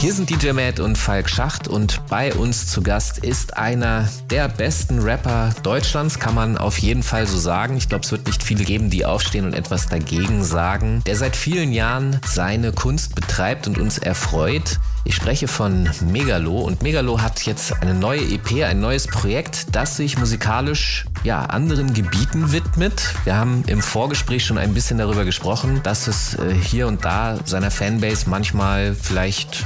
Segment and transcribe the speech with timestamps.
[0.00, 4.48] Hier sind DJ Matt und Falk Schacht und bei uns zu Gast ist einer der
[4.48, 7.76] besten Rapper Deutschlands, kann man auf jeden Fall so sagen.
[7.76, 11.02] Ich glaube, es wird nicht viele geben, die aufstehen und etwas dagegen sagen.
[11.04, 14.80] Der seit vielen Jahren seine Kunst betreibt und uns erfreut.
[15.04, 19.96] Ich spreche von Megalo und Megalo hat jetzt eine neue EP, ein neues Projekt, das
[19.96, 23.14] sich musikalisch ja, anderen Gebieten widmet.
[23.24, 27.38] Wir haben im Vorgespräch schon ein bisschen darüber gesprochen, dass es äh, hier und da
[27.46, 29.64] seiner Fanbase manchmal vielleicht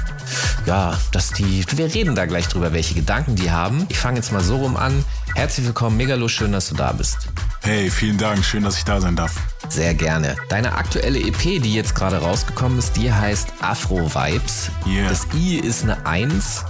[0.67, 3.87] ja, dass die, wir reden da gleich drüber, welche Gedanken die haben.
[3.89, 5.05] Ich fange jetzt mal so rum an.
[5.35, 7.29] Herzlich willkommen, Megalo, schön, dass du da bist.
[7.65, 9.37] Hey, vielen Dank, schön, dass ich da sein darf.
[9.71, 10.37] Sehr gerne.
[10.51, 14.71] Deine aktuelle EP, die jetzt gerade rausgekommen ist, die heißt Afro Vibes.
[14.87, 15.09] Yeah.
[15.09, 16.63] Das I ist eine Eins.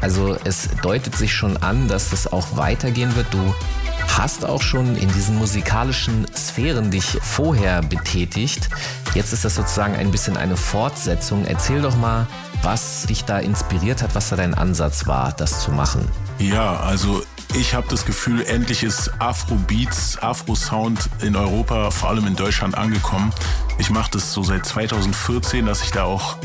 [0.00, 3.26] Also es deutet sich schon an, dass das auch weitergehen wird.
[3.30, 3.54] Du
[4.16, 8.70] hast auch schon in diesen musikalischen Sphären dich vorher betätigt.
[9.14, 11.44] Jetzt ist das sozusagen ein bisschen eine Fortsetzung.
[11.44, 12.26] Erzähl doch mal,
[12.62, 16.08] was dich da inspiriert hat, was da dein Ansatz war, das zu machen.
[16.38, 17.22] Ja, also
[17.54, 23.32] ich habe das Gefühl, endlich ist Afro-Beats, Afro-Sound in Europa, vor allem in Deutschland angekommen.
[23.78, 26.36] Ich mache das so seit 2014, dass ich da auch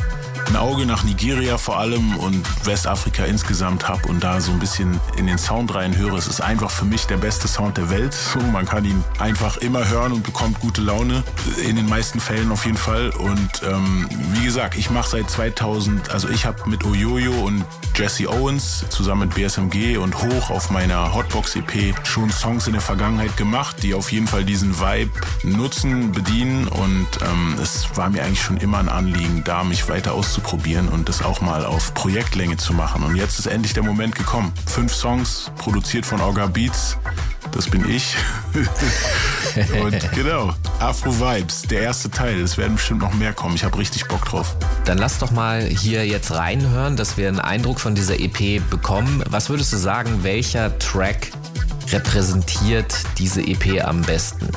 [0.47, 4.99] ein Auge nach Nigeria vor allem und Westafrika insgesamt habe und da so ein bisschen
[5.17, 6.17] in den Sound reinhöre.
[6.17, 8.15] Es ist einfach für mich der beste Sound der Welt.
[8.51, 11.23] Man kann ihn einfach immer hören und bekommt gute Laune.
[11.67, 13.09] In den meisten Fällen auf jeden Fall.
[13.11, 18.29] Und ähm, wie gesagt, ich mache seit 2000, also ich habe mit Oyoyo und Jesse
[18.29, 23.37] Owens zusammen mit BSMG und hoch auf meiner Hotbox EP schon Songs in der Vergangenheit
[23.37, 25.11] gemacht, die auf jeden Fall diesen Vibe
[25.43, 30.13] nutzen, bedienen und ähm, es war mir eigentlich schon immer ein Anliegen, da mich weiter
[30.13, 33.03] auszuprobieren und das auch mal auf Projektlänge zu machen.
[33.03, 34.51] Und jetzt ist endlich der Moment gekommen.
[34.65, 36.97] Fünf Songs, produziert von Orga Beats.
[37.51, 38.15] Das bin ich.
[39.83, 42.41] und genau, Afro Vibes, der erste Teil.
[42.41, 43.55] Es werden bestimmt noch mehr kommen.
[43.55, 44.55] Ich habe richtig Bock drauf.
[44.85, 49.23] Dann lass doch mal hier jetzt reinhören, dass wir einen Eindruck von dieser EP bekommen.
[49.29, 51.29] Was würdest du sagen, welcher Track
[51.91, 54.47] repräsentiert diese EP am besten?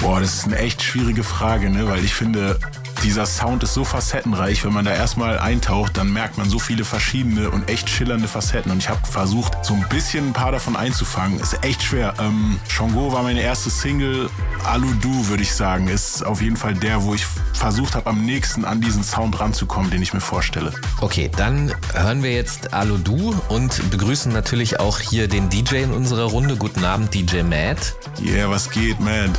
[0.00, 1.86] Boah, das ist eine echt schwierige Frage, ne?
[1.86, 2.58] weil ich finde,
[3.02, 4.64] dieser Sound ist so facettenreich.
[4.64, 8.70] Wenn man da erstmal eintaucht, dann merkt man so viele verschiedene und echt schillernde Facetten.
[8.70, 11.40] Und ich habe versucht, so ein bisschen ein paar davon einzufangen.
[11.40, 12.14] Ist echt schwer.
[12.20, 14.28] Ähm, Shango war meine erste Single.
[14.64, 18.64] Aludu, würde ich sagen, ist auf jeden Fall der, wo ich versucht habe, am nächsten
[18.64, 20.72] an diesen Sound ranzukommen, den ich mir vorstelle.
[21.00, 26.24] Okay, dann hören wir jetzt Aludu und begrüßen natürlich auch hier den DJ in unserer
[26.24, 26.56] Runde.
[26.56, 27.94] Guten Abend, DJ Matt.
[28.20, 29.30] Yeah, was geht, Matt?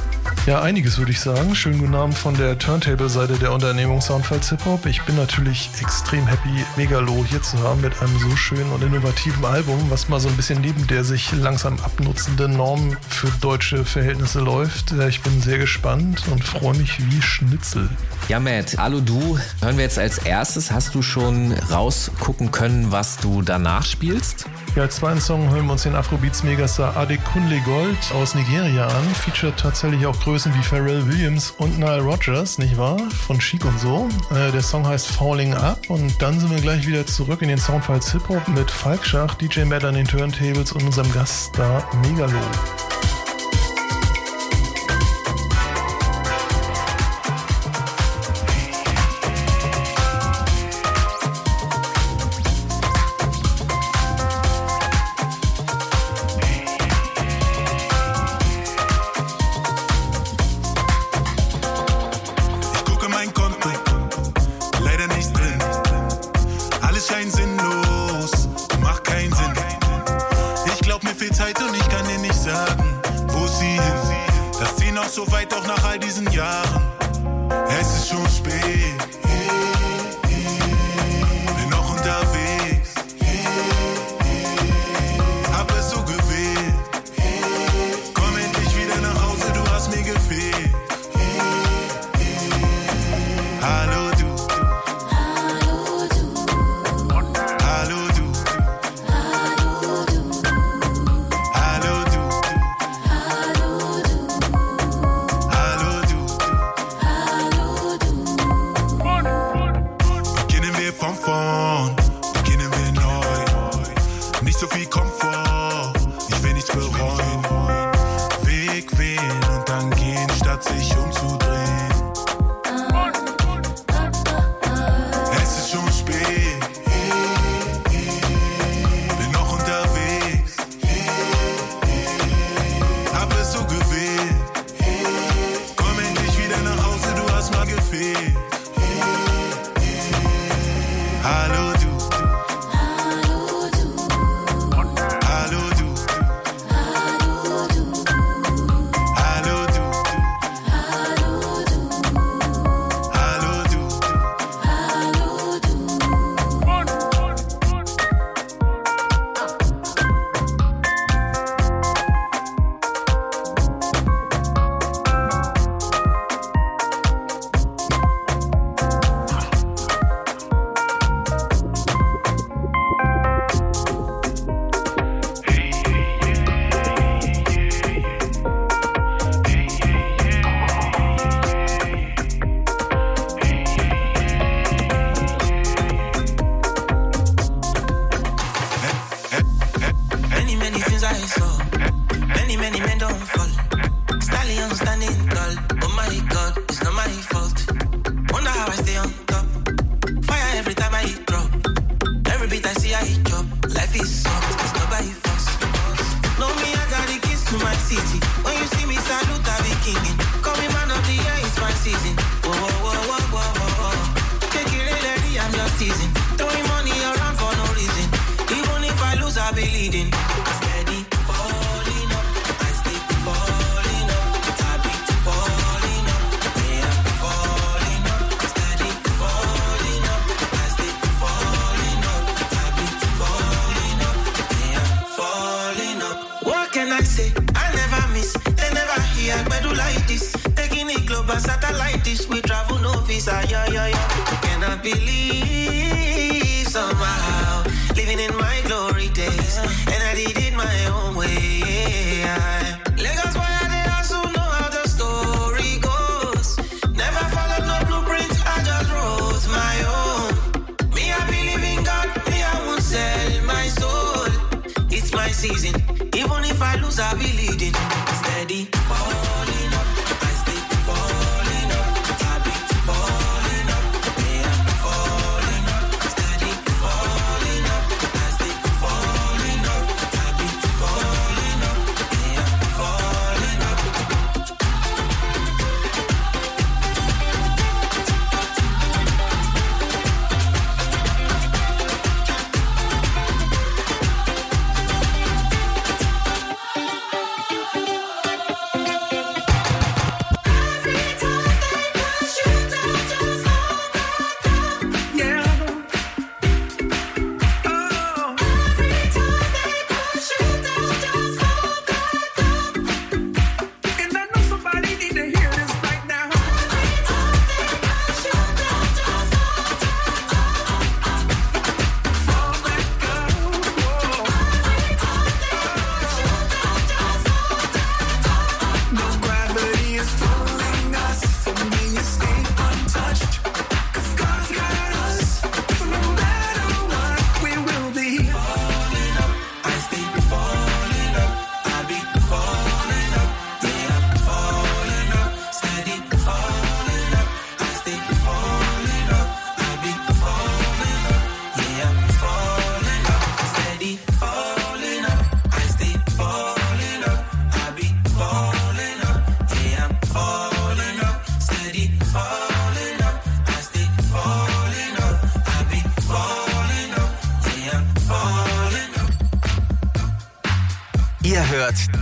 [0.47, 1.53] Ja, einiges würde ich sagen.
[1.53, 4.85] Schönen guten Abend von der Turntable-Seite der Unternehmung Soundfiles Hip Hop.
[4.85, 9.43] Ich bin natürlich extrem happy, Megalo hier zu haben mit einem so schönen und innovativen
[9.43, 14.39] Album, was mal so ein bisschen neben der sich langsam abnutzenden Norm für deutsche Verhältnisse
[14.39, 14.91] läuft.
[14.91, 17.89] Ich bin sehr gespannt und freue mich wie Schnitzel.
[18.29, 20.71] Ja, Matt, Hallo du, hören wir jetzt als erstes.
[20.71, 24.45] Hast du schon rausgucken können, was du danach spielst?
[24.75, 29.03] Ja, als zweiten Song hören wir uns den Afrobeats Megastar Adekunle Gold aus Nigeria an.
[29.15, 32.97] Featuret tatsächlich auch Größen wie Pharrell Williams und Nile Rogers, nicht wahr?
[33.27, 34.07] Von Chic und so.
[34.29, 37.57] Äh, der Song heißt Falling Up und dann sind wir gleich wieder zurück in den
[37.57, 42.39] Soundfiles Hip Hop mit Falk Schach, DJ Matt an den Turntables und unserem Gaststar Megalo.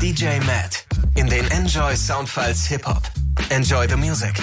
[0.01, 0.85] DJ Matt
[1.15, 3.03] in den Enjoy Soundfiles Hip Hop.
[3.49, 4.35] Enjoy the music.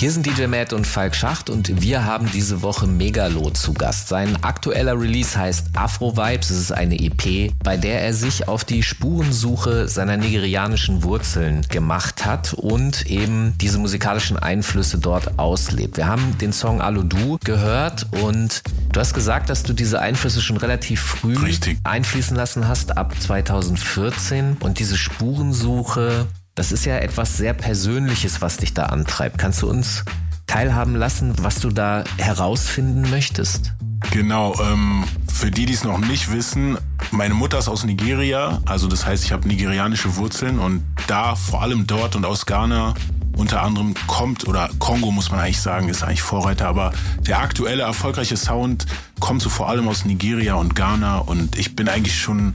[0.00, 4.08] Hier sind DJ Matt und Falk Schacht und wir haben diese Woche Megalo zu Gast.
[4.08, 6.48] Sein aktueller Release heißt Afro Vibes.
[6.48, 12.24] Es ist eine EP, bei der er sich auf die Spurensuche seiner nigerianischen Wurzeln gemacht
[12.24, 15.98] hat und eben diese musikalischen Einflüsse dort auslebt.
[15.98, 18.62] Wir haben den Song Aludu gehört und
[18.94, 21.78] du hast gesagt, dass du diese Einflüsse schon relativ früh Richtig.
[21.84, 26.26] einfließen lassen hast, ab 2014 und diese Spurensuche
[26.60, 29.38] das ist ja etwas sehr Persönliches, was dich da antreibt.
[29.38, 30.04] Kannst du uns
[30.46, 33.72] teilhaben lassen, was du da herausfinden möchtest?
[34.10, 36.76] Genau, ähm, für die, die es noch nicht wissen,
[37.12, 41.62] meine Mutter ist aus Nigeria, also das heißt, ich habe nigerianische Wurzeln und da vor
[41.62, 42.92] allem dort und aus Ghana
[43.38, 47.84] unter anderem kommt, oder Kongo muss man eigentlich sagen, ist eigentlich Vorreiter, aber der aktuelle
[47.84, 48.84] erfolgreiche Sound
[49.18, 52.52] kommt so vor allem aus Nigeria und Ghana und ich bin eigentlich schon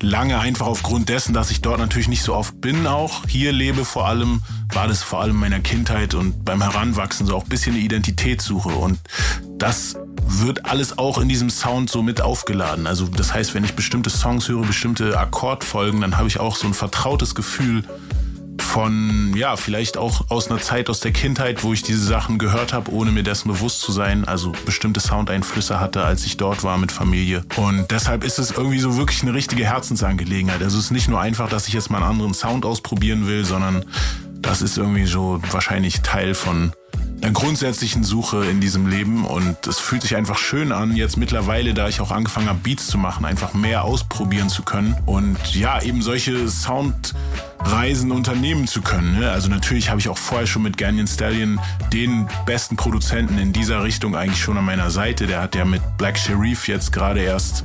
[0.00, 3.84] lange einfach aufgrund dessen, dass ich dort natürlich nicht so oft bin, auch hier lebe
[3.84, 4.42] vor allem,
[4.72, 7.82] war das vor allem in meiner Kindheit und beim Heranwachsen so auch ein bisschen eine
[7.84, 8.98] Identitätssuche und
[9.58, 12.86] das wird alles auch in diesem Sound so mit aufgeladen.
[12.86, 16.66] Also das heißt, wenn ich bestimmte Songs höre, bestimmte Akkordfolgen, dann habe ich auch so
[16.66, 17.84] ein vertrautes Gefühl
[18.62, 22.72] von, ja, vielleicht auch aus einer Zeit aus der Kindheit, wo ich diese Sachen gehört
[22.72, 26.78] habe, ohne mir dessen bewusst zu sein, also bestimmte Soundeinflüsse hatte, als ich dort war
[26.78, 27.44] mit Familie.
[27.56, 30.62] Und deshalb ist es irgendwie so wirklich eine richtige Herzensangelegenheit.
[30.62, 33.44] Also es ist nicht nur einfach, dass ich jetzt mal einen anderen Sound ausprobieren will,
[33.44, 33.84] sondern
[34.40, 36.72] das ist irgendwie so wahrscheinlich Teil von
[37.38, 41.86] grundsätzlichen Suche in diesem Leben und es fühlt sich einfach schön an, jetzt mittlerweile, da
[41.86, 46.02] ich auch angefangen habe, Beats zu machen, einfach mehr ausprobieren zu können und ja, eben
[46.02, 49.20] solche Soundreisen unternehmen zu können.
[49.20, 49.30] Ne?
[49.30, 51.60] Also natürlich habe ich auch vorher schon mit Ganyan Stallion
[51.92, 55.28] den besten Produzenten in dieser Richtung eigentlich schon an meiner Seite.
[55.28, 57.62] Der hat ja mit Black Sherif jetzt gerade erst,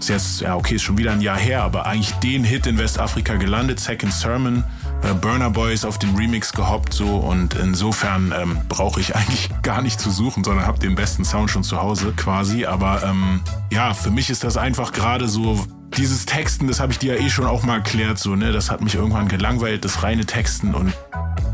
[0.00, 2.76] ist jetzt, ja okay, ist schon wieder ein Jahr her, aber eigentlich den Hit in
[2.76, 4.64] Westafrika gelandet, Second Sermon.
[5.02, 9.82] Äh, Burner Boys auf den Remix gehoppt so und insofern ähm, brauche ich eigentlich gar
[9.82, 12.64] nicht zu suchen, sondern habe den besten Sound schon zu Hause quasi.
[12.66, 15.64] Aber ähm, ja, für mich ist das einfach gerade so
[15.96, 18.70] dieses Texten, das habe ich dir ja eh schon auch mal erklärt, so, ne, das
[18.70, 20.92] hat mich irgendwann gelangweilt, das reine Texten und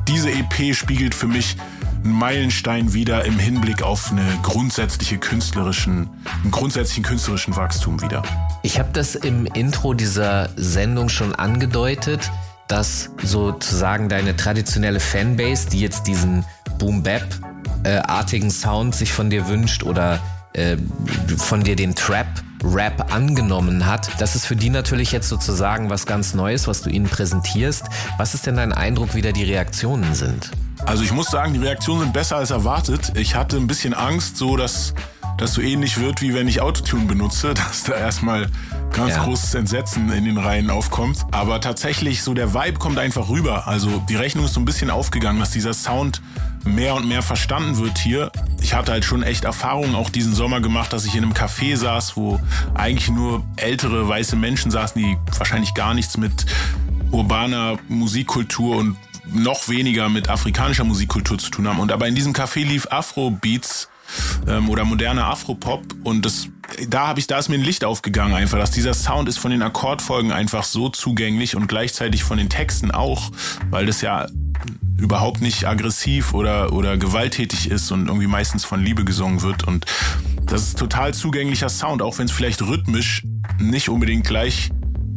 [0.09, 1.57] diese EP spiegelt für mich
[2.05, 6.09] einen Meilenstein wieder im Hinblick auf eine grundsätzliche künstlerischen,
[6.43, 8.23] einen grundsätzlichen künstlerischen Wachstum wieder.
[8.63, 12.31] Ich habe das im Intro dieser Sendung schon angedeutet,
[12.71, 16.45] dass sozusagen deine traditionelle Fanbase, die jetzt diesen
[16.79, 20.21] Boom-Bap-artigen Sound sich von dir wünscht oder
[20.53, 20.77] äh,
[21.37, 26.35] von dir den Trap-Rap angenommen hat, das ist für die natürlich jetzt sozusagen was ganz
[26.35, 27.87] Neues, was du ihnen präsentierst.
[28.19, 30.51] Was ist denn dein Eindruck, wie da die Reaktionen sind?
[30.87, 33.13] Also ich muss sagen, die Reaktionen sind besser als erwartet.
[33.17, 34.95] Ich hatte ein bisschen Angst, so dass
[35.41, 38.49] das so ähnlich wird, wie wenn ich Autotune benutze, dass da erstmal
[38.93, 39.25] ganz Ja.
[39.25, 41.19] großes Entsetzen in den Reihen aufkommt.
[41.31, 43.67] Aber tatsächlich, so der Vibe kommt einfach rüber.
[43.67, 46.21] Also die Rechnung ist so ein bisschen aufgegangen, dass dieser Sound
[46.65, 48.31] mehr und mehr verstanden wird hier.
[48.61, 51.77] Ich hatte halt schon echt Erfahrungen auch diesen Sommer gemacht, dass ich in einem Café
[51.77, 52.39] saß, wo
[52.75, 56.45] eigentlich nur ältere weiße Menschen saßen, die wahrscheinlich gar nichts mit
[57.13, 58.97] urbaner Musikkultur und
[59.33, 61.79] noch weniger mit afrikanischer Musikkultur zu tun haben.
[61.79, 63.89] Und aber in diesem Café lief Afro-Beats
[64.49, 65.83] ähm, oder moderner Afropop.
[66.05, 66.49] Und das,
[66.89, 69.51] da habe ich, da ist mir ein Licht aufgegangen einfach, dass dieser Sound ist von
[69.51, 73.31] den Akkordfolgen einfach so zugänglich und gleichzeitig von den Texten auch,
[73.71, 74.27] weil das ja
[74.99, 79.67] überhaupt nicht aggressiv oder, oder gewalttätig ist und irgendwie meistens von Liebe gesungen wird.
[79.67, 79.87] Und
[80.45, 83.25] das ist total zugänglicher Sound, auch wenn es vielleicht rhythmisch
[83.59, 84.71] nicht unbedingt gleich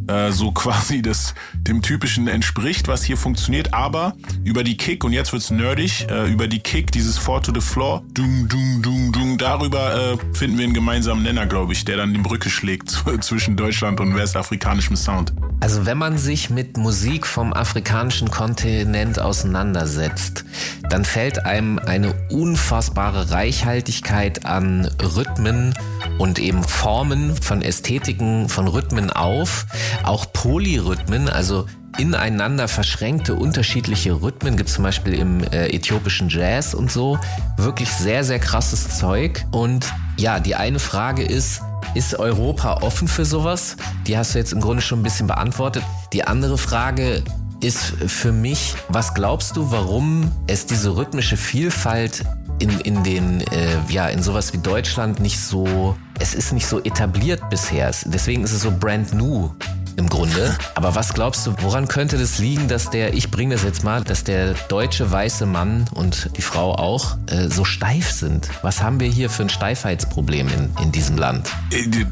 [0.08, 5.12] äh, so quasi das dem typischen entspricht, was hier funktioniert, aber über die Kick und
[5.12, 9.12] jetzt wird's nerdig, äh, über die Kick dieses Four to the Floor, dung dung dung
[9.12, 12.90] dung, darüber äh, finden wir einen gemeinsamen Nenner, glaube ich, der dann die Brücke schlägt
[13.20, 15.32] zwischen Deutschland und westafrikanischem Sound.
[15.60, 20.44] Also wenn man sich mit Musik vom afrikanischen Kontinent auseinandersetzt,
[20.90, 25.74] dann fällt einem eine unfassbare Reichhaltigkeit an Rhythmen
[26.18, 29.66] und eben Formen von Ästhetiken, von Rhythmen auf.
[30.02, 31.66] Auch Polyrhythmen, also
[31.98, 37.18] ineinander verschränkte unterschiedliche Rhythmen, gibt zum Beispiel im äh, äthiopischen Jazz und so.
[37.56, 39.44] Wirklich sehr, sehr krasses Zeug.
[39.52, 39.86] Und
[40.16, 41.62] ja, die eine Frage ist,
[41.94, 43.76] ist Europa offen für sowas?
[44.06, 45.84] Die hast du jetzt im Grunde schon ein bisschen beantwortet.
[46.12, 47.22] Die andere Frage
[47.60, 52.24] ist für mich, was glaubst du, warum es diese rhythmische Vielfalt
[52.58, 56.82] in, in den, äh, ja, in sowas wie Deutschland nicht so, es ist nicht so
[56.82, 57.88] etabliert bisher.
[57.88, 59.50] Es- Deswegen ist es so brand new
[59.96, 60.56] im Grunde.
[60.74, 64.02] Aber was glaubst du, woran könnte das liegen, dass der, ich bringe das jetzt mal,
[64.02, 68.48] dass der deutsche weiße Mann und die Frau auch äh, so steif sind?
[68.62, 71.48] Was haben wir hier für ein Steifheitsproblem in, in diesem Land?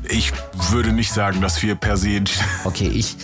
[0.08, 0.32] Ich
[0.70, 2.12] würde nicht sagen, dass wir per se
[2.64, 3.16] Okay, ich,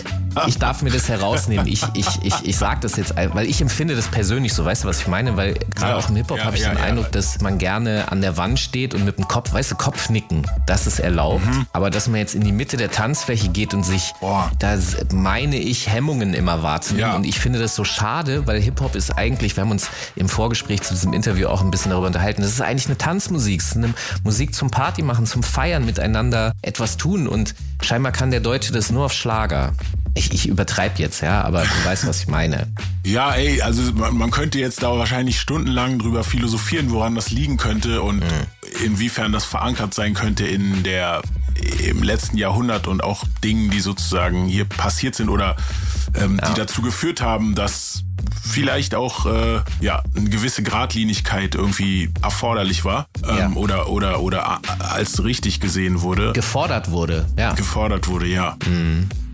[0.47, 1.67] ich darf mir das herausnehmen.
[1.67, 4.65] Ich, ich, ich, ich sage das jetzt, weil ich empfinde das persönlich so.
[4.65, 5.37] Weißt du, was ich meine?
[5.37, 6.79] Weil gerade Ja, auch im Hip-Hop ja, habe ich ja, den.
[6.79, 10.47] Eindruck, dass man gerne an der Wand steht und mit dem Kopf, weißt du, Kopfnicken,
[10.67, 11.43] das ist erlaubt.
[11.73, 14.21] Aber dass man jetzt in die Mitte der Tanzfläche geht und sich, Mhm.
[14.21, 14.51] Boah.
[14.59, 14.77] da
[15.13, 17.15] meine ich, Hemmungen immer wahrzunehmen.
[17.17, 20.83] Und ich finde das so schade, weil Hip-Hop ist eigentlich, wir haben uns im Vorgespräch
[20.83, 23.61] zu diesem Interview auch ein bisschen darüber unterhalten, das ist eigentlich eine Tanzmusik.
[23.61, 27.27] Es ist eine Musik zum Party machen, zum Feiern, miteinander etwas tun.
[27.29, 29.73] Und scheinbar kann der Deutsche das nur auf Schlager.
[30.15, 32.67] Ich, ich übertreibe jetzt, ja, aber du weißt, was ich meine.
[33.05, 37.57] Ja, ey, also man, man könnte jetzt da wahrscheinlich stundenlang drüber philosophieren, woran das liegen
[37.57, 38.23] könnte und
[38.85, 41.23] inwiefern das verankert sein könnte in der
[41.85, 45.57] im letzten Jahrhundert und auch Dingen, die sozusagen hier passiert sind oder
[46.15, 48.05] ähm, die dazu geführt haben, dass
[48.43, 53.51] vielleicht auch äh, ja eine gewisse Gradlinigkeit irgendwie erforderlich war ähm, Ja.
[53.55, 57.53] oder oder oder als richtig gesehen wurde Gefordert wurde, ja.
[57.55, 58.57] gefordert wurde, ja.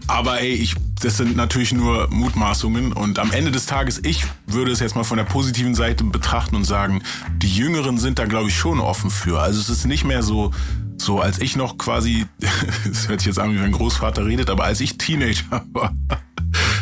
[0.07, 4.71] Aber ey, ich, das sind natürlich nur Mutmaßungen und am Ende des Tages, ich würde
[4.71, 7.03] es jetzt mal von der positiven Seite betrachten und sagen,
[7.39, 9.41] die Jüngeren sind da glaube ich schon offen für.
[9.41, 10.51] Also es ist nicht mehr so,
[10.99, 12.27] so als ich noch quasi,
[12.87, 15.95] das hört sich jetzt an, wie wenn ein Großvater redet, aber als ich Teenager war,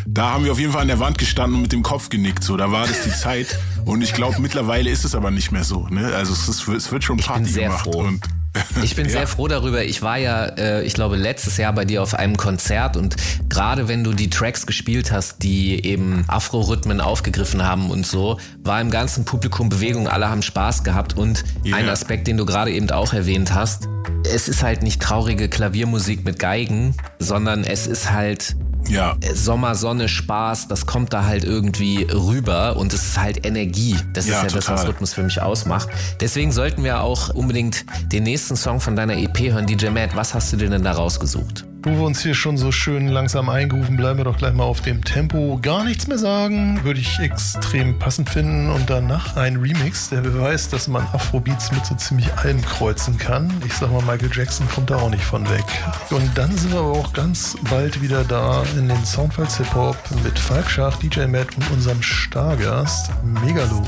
[0.07, 2.45] da haben wir auf jeden Fall an der Wand gestanden und mit dem Kopf genickt.
[2.45, 3.59] So, da war das die Zeit.
[3.87, 5.87] Und ich glaube, mittlerweile ist es aber nicht mehr so.
[5.89, 6.15] Ne?
[6.15, 7.85] Also es, ist, es wird schon bin Party sehr gemacht.
[7.85, 8.01] froh.
[8.01, 8.21] Und
[8.83, 9.13] Ich bin Ja.
[9.13, 9.85] sehr froh darüber.
[9.85, 13.17] Ich war ja, äh, ich glaube, letztes Jahr bei dir auf einem Konzert und
[13.49, 18.81] gerade wenn du die Tracks gespielt hast, die eben Afro-Rhythmen aufgegriffen haben und so, war
[18.81, 21.77] im ganzen Publikum Bewegung, alle haben Spaß gehabt und Ja.
[21.77, 23.89] ein Aspekt, den du gerade eben auch erwähnt hast,
[24.33, 28.57] es ist halt nicht traurige Klaviermusik mit Geigen, sondern es ist halt
[28.89, 33.97] ja, Sommer, Sonne, Spaß, das kommt da halt irgendwie rüber und es ist halt Energie.
[34.13, 34.87] Das Ja, ist ja das, was total.
[34.87, 35.89] Rhythmus für mich ausmacht.
[36.21, 40.17] Deswegen sollten wir auch unbedingt den nächsten Song von deiner EP hören, DJ Matt.
[40.17, 41.65] Was hast du dir denn da rausgesucht?
[41.85, 44.83] Wo wir uns hier schon so schön langsam eingerufen, bleiben wir doch gleich mal auf
[44.83, 45.59] dem Tempo.
[45.61, 48.71] Gar nichts mehr sagen, würde ich extrem passend finden.
[48.71, 53.53] Und danach ein Remix, der beweist, dass man Afrobeats mit so ziemlich allem kreuzen kann.
[53.67, 55.65] Ich sag mal, Michael Jackson kommt da auch nicht von weg.
[56.11, 59.97] Und dann sind wir aber auch ganz bald wieder da in den Soundfiles Hip Hop
[60.23, 63.83] mit Falk Schach, DJ Matt und unserem Stargast Megalo.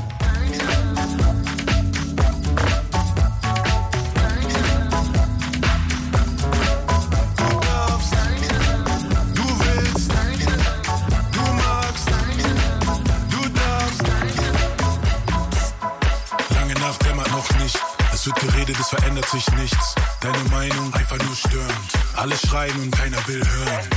[19.35, 19.95] Sich nichts.
[20.21, 21.91] Deine Meinung einfach nur störend.
[22.15, 23.89] Alle schreien und keiner will hören.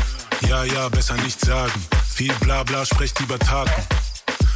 [0.48, 1.80] Ja, ja, besser nichts sagen.
[2.10, 3.84] Viel Blabla, sprecht lieber Taten.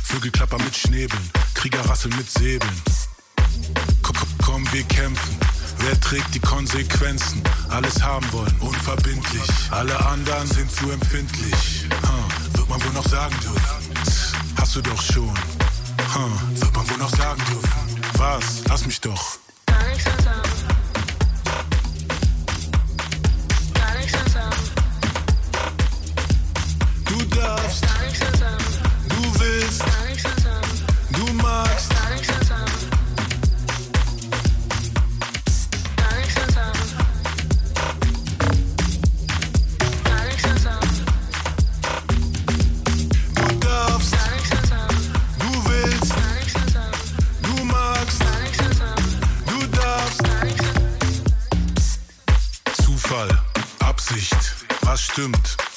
[0.03, 2.81] Vögel klappern mit Schnäbeln, Krieger rasseln mit Säbeln.
[4.01, 5.37] Komm, komm, komm, wir kämpfen.
[5.77, 7.43] Wer trägt die Konsequenzen?
[7.69, 9.43] Alles haben wollen, unverbindlich.
[9.69, 11.87] Alle anderen sind zu empfindlich.
[12.03, 13.93] Huh, wird man wohl noch sagen dürfen?
[14.57, 15.33] Hast du doch schon.
[16.15, 18.01] Huh, wird man wohl noch sagen dürfen?
[18.17, 18.63] Was?
[18.67, 19.37] Lass mich doch.
[19.65, 20.40] Du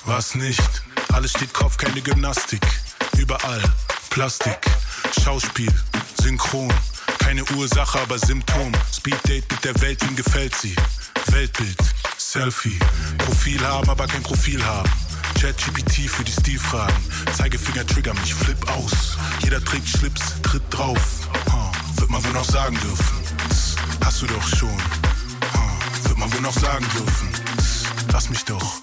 [0.07, 0.83] was nicht.
[1.13, 2.63] Alles steht Kopf, keine Gymnastik.
[3.17, 3.63] Überall
[4.11, 4.59] Plastik,
[5.23, 5.73] Schauspiel,
[6.23, 6.73] Synchron.
[7.19, 8.73] Keine Ursache, aber Symptom.
[8.95, 10.77] Speeddate mit der Welt, ihm gefällt sie.
[11.29, 11.79] Weltbild,
[12.17, 12.79] Selfie.
[13.19, 14.91] Profil haben, aber kein Profil haben.
[15.41, 16.95] ChatGPT für die Stilfragen.
[17.37, 19.17] Zeigefinger trigger mich, flip aus.
[19.43, 21.29] Jeder trägt Schlips, tritt drauf.
[21.51, 23.19] Huh, wird man wohl noch sagen dürfen.
[24.05, 24.69] Hast du doch schon.
[24.69, 27.29] Huh, wird man wohl noch sagen dürfen.
[28.13, 28.81] Lass mich doch.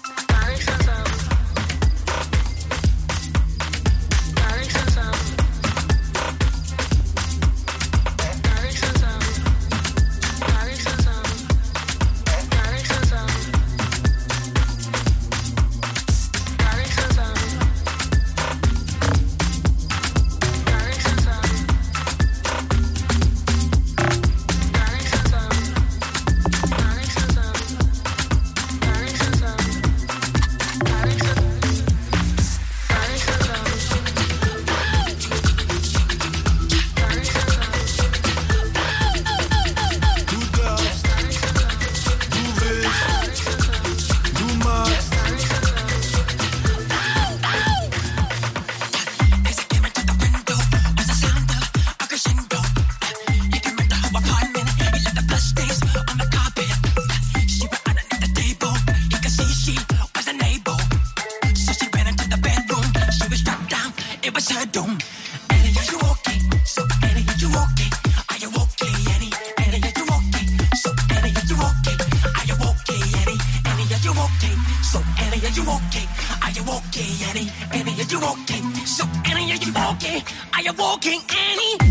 [80.82, 81.81] walking Annie.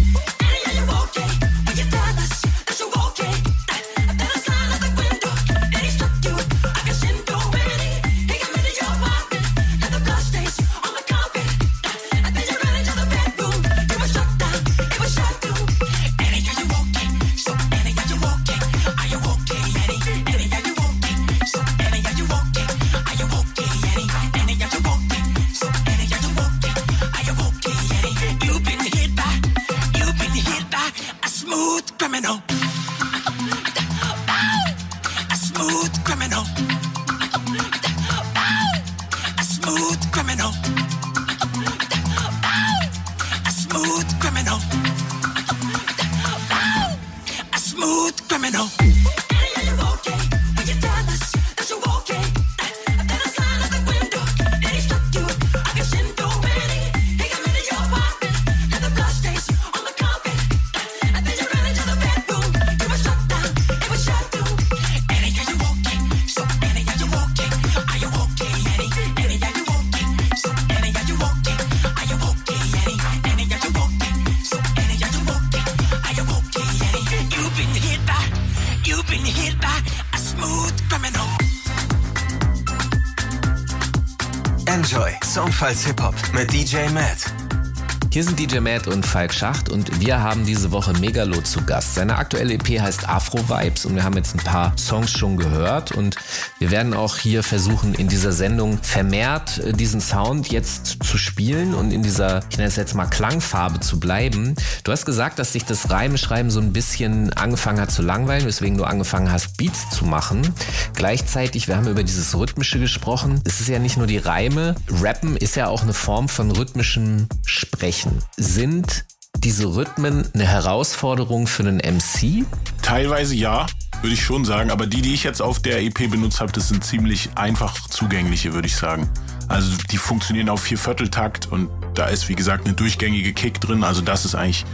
[88.21, 91.95] Hier sind DJ Matt und Falk Schacht und wir haben diese Woche Megalo zu Gast.
[91.95, 95.91] Seine aktuelle EP heißt Afro Vibes und wir haben jetzt ein paar Songs schon gehört
[95.93, 96.17] und
[96.59, 101.73] wir werden auch hier versuchen, in dieser Sendung vermehrt äh, diesen Sound jetzt zu spielen
[101.73, 104.53] und in dieser, ich nenne es jetzt mal Klangfarbe zu bleiben.
[104.83, 108.77] Du hast gesagt, dass sich das Reimeschreiben so ein bisschen angefangen hat zu langweilen, weswegen
[108.77, 110.53] du angefangen hast, Beats zu machen.
[110.93, 113.41] Gleichzeitig, wir haben über dieses Rhythmische gesprochen.
[113.45, 114.75] Es ist ja nicht nur die Reime.
[115.01, 118.10] Rappen ist ja auch eine Form von rhythmischem Sprechen.
[118.37, 119.05] Sind
[119.37, 122.45] diese Rhythmen eine Herausforderung für einen MC?
[122.81, 123.65] Teilweise ja,
[124.01, 124.71] würde ich schon sagen.
[124.71, 128.53] Aber die, die ich jetzt auf der EP benutzt habe, das sind ziemlich einfach zugängliche,
[128.53, 129.09] würde ich sagen.
[129.47, 133.83] Also die funktionieren auf Viervierteltakt und da ist, wie gesagt, eine durchgängige Kick drin.
[133.83, 134.65] Also das ist eigentlich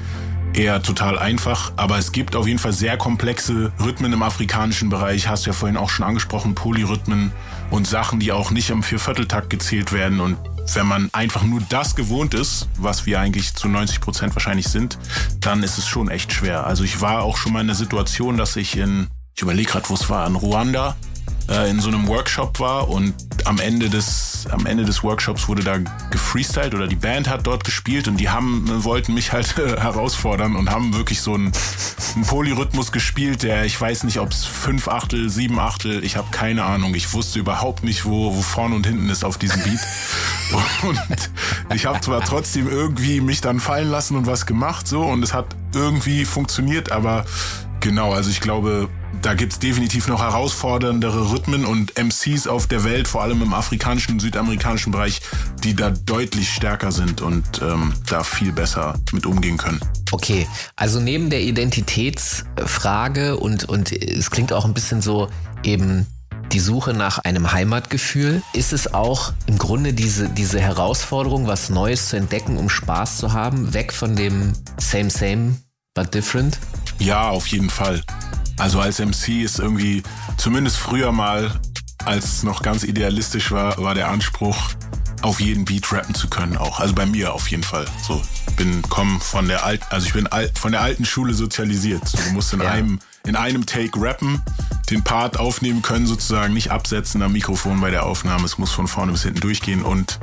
[0.53, 1.71] eher total einfach.
[1.77, 5.27] Aber es gibt auf jeden Fall sehr komplexe Rhythmen im afrikanischen Bereich.
[5.27, 7.31] Hast du ja vorhin auch schon angesprochen, Polyrhythmen
[7.71, 10.19] und Sachen, die auch nicht am Viervierteltakt gezählt werden.
[10.19, 10.37] Und
[10.73, 14.97] wenn man einfach nur das gewohnt ist, was wir eigentlich zu 90 Prozent wahrscheinlich sind,
[15.39, 16.65] dann ist es schon echt schwer.
[16.65, 19.89] Also ich war auch schon mal in der Situation, dass ich in, ich überlege gerade,
[19.89, 20.95] wo es war, in Ruanda
[21.49, 23.13] äh, in so einem Workshop war und
[23.45, 25.77] am Ende des am Ende des Workshops wurde da
[26.11, 30.55] gefreestylt oder die Band hat dort gespielt und die haben wollten mich halt äh, herausfordern
[30.55, 31.51] und haben wirklich so einen,
[32.15, 36.27] einen Polyrhythmus gespielt, der ich weiß nicht, ob es fünf Achtel, sieben Achtel, ich habe
[36.31, 36.95] keine Ahnung.
[36.95, 39.79] Ich wusste überhaupt nicht, wo wo vorne und hinten ist auf diesem Beat.
[40.83, 41.29] Und
[41.73, 45.33] ich habe zwar trotzdem irgendwie mich dann fallen lassen und was gemacht so und es
[45.33, 47.25] hat irgendwie funktioniert, aber
[47.79, 48.89] genau, also ich glaube,
[49.21, 54.13] da gibt's definitiv noch herausforderndere Rhythmen und MCs auf der Welt, vor allem im afrikanischen
[54.13, 55.21] und südamerikanischen Bereich,
[55.63, 59.79] die da deutlich stärker sind und ähm, da viel besser mit umgehen können.
[60.11, 65.29] Okay, also neben der Identitätsfrage und, und es klingt auch ein bisschen so
[65.63, 66.07] eben
[66.51, 72.09] die Suche nach einem Heimatgefühl, ist es auch im Grunde diese, diese Herausforderung, was Neues
[72.09, 75.57] zu entdecken, um Spaß zu haben, weg von dem Same, Same,
[75.93, 76.57] but different?
[76.99, 78.01] Ja, auf jeden Fall.
[78.57, 80.03] Also als MC ist irgendwie,
[80.37, 81.51] zumindest früher mal,
[82.05, 84.57] als es noch ganz idealistisch war, war der Anspruch,
[85.21, 86.79] auf jeden Beat rappen zu können auch.
[86.79, 87.85] Also bei mir auf jeden Fall.
[88.07, 88.21] So,
[88.55, 92.07] bin komm von der alten, also ich bin alt, von der alten Schule sozialisiert.
[92.07, 92.71] So, du musst in Ja.
[92.71, 94.41] einem in einem Take rappen,
[94.89, 98.45] den Part aufnehmen können sozusagen, nicht absetzen am Mikrofon bei der Aufnahme.
[98.45, 100.17] Es muss von vorne bis hinten durchgehen und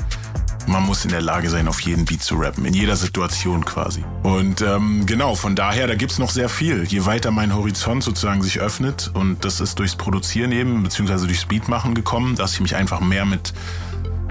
[0.66, 4.05] man muss in der Lage sein, auf jeden Beat zu rappen, in jeder Situation quasi.
[4.22, 6.85] Und ähm, genau, von daher, da gibt's noch sehr viel.
[6.85, 11.46] Je weiter mein Horizont sozusagen sich öffnet, und das ist durchs Produzieren eben, beziehungsweise durchs
[11.46, 13.53] Beatmachen gekommen, dass ich mich einfach mehr mit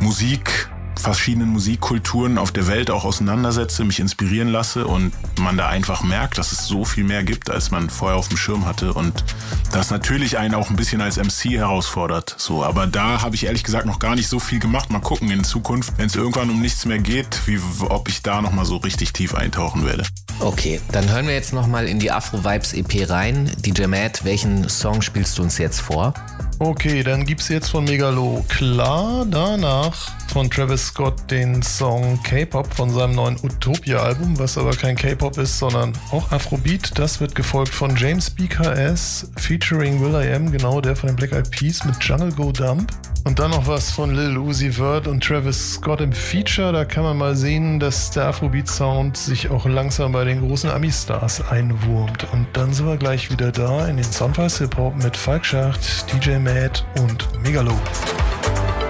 [0.02, 0.70] Musik,
[1.00, 6.38] verschiedenen Musikkulturen auf der Welt auch auseinandersetze, mich inspirieren lasse und man da einfach merkt,
[6.38, 9.24] dass es so viel mehr gibt, als man vorher auf dem Schirm hatte und
[9.72, 12.36] das natürlich einen auch ein bisschen als MC herausfordert.
[12.38, 14.92] So, aber da habe ich ehrlich gesagt noch gar nicht so viel gemacht.
[14.92, 18.42] Mal gucken in Zukunft, wenn es irgendwann um nichts mehr geht, wie ob ich da
[18.42, 20.04] noch mal so richtig tief eintauchen werde.
[20.40, 23.52] Okay, dann hören wir jetzt nochmal in die Afro Vibes EP rein.
[23.58, 26.14] DJ Matt, welchen Song spielst du uns jetzt vor?
[26.60, 32.90] Okay, dann gibt's jetzt von Megalo klar danach von Travis Scott den Song K-Pop von
[32.90, 36.98] seinem neuen Utopia-Album, was aber kein K-Pop ist, sondern auch Afrobeat.
[36.98, 41.34] Das wird gefolgt von James BKS featuring Will I Am, genau der von den Black
[41.34, 42.92] Eyed Peas mit Jungle Go Dump.
[43.26, 46.74] Und dann noch was von Lil Uzi Vert und Travis Scott im Feature.
[46.74, 51.48] Da kann man mal sehen, dass der Afrobeat-Sound sich auch langsam bei den großen Ami-Stars
[51.48, 52.26] einwurmt.
[52.34, 56.40] Und dann sind wir gleich wieder da in den Soundfiles Hip-Hop mit Falk Schacht, DJ
[56.40, 57.80] Matt und Megalo.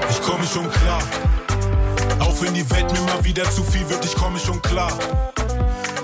[0.09, 1.01] Ich komme schon klar.
[2.19, 4.91] Auch wenn die Welt mir mal wieder zu viel wird, ich komme schon klar.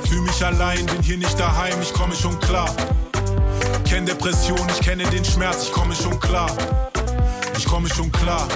[0.08, 2.70] Fühl mich allein, bin hier nicht daheim, ich komme schon klar.
[3.86, 6.52] Kenn Depression, ich kenne den Schmerz, ich komme schon klar.
[7.58, 8.48] Ich komme schon klar.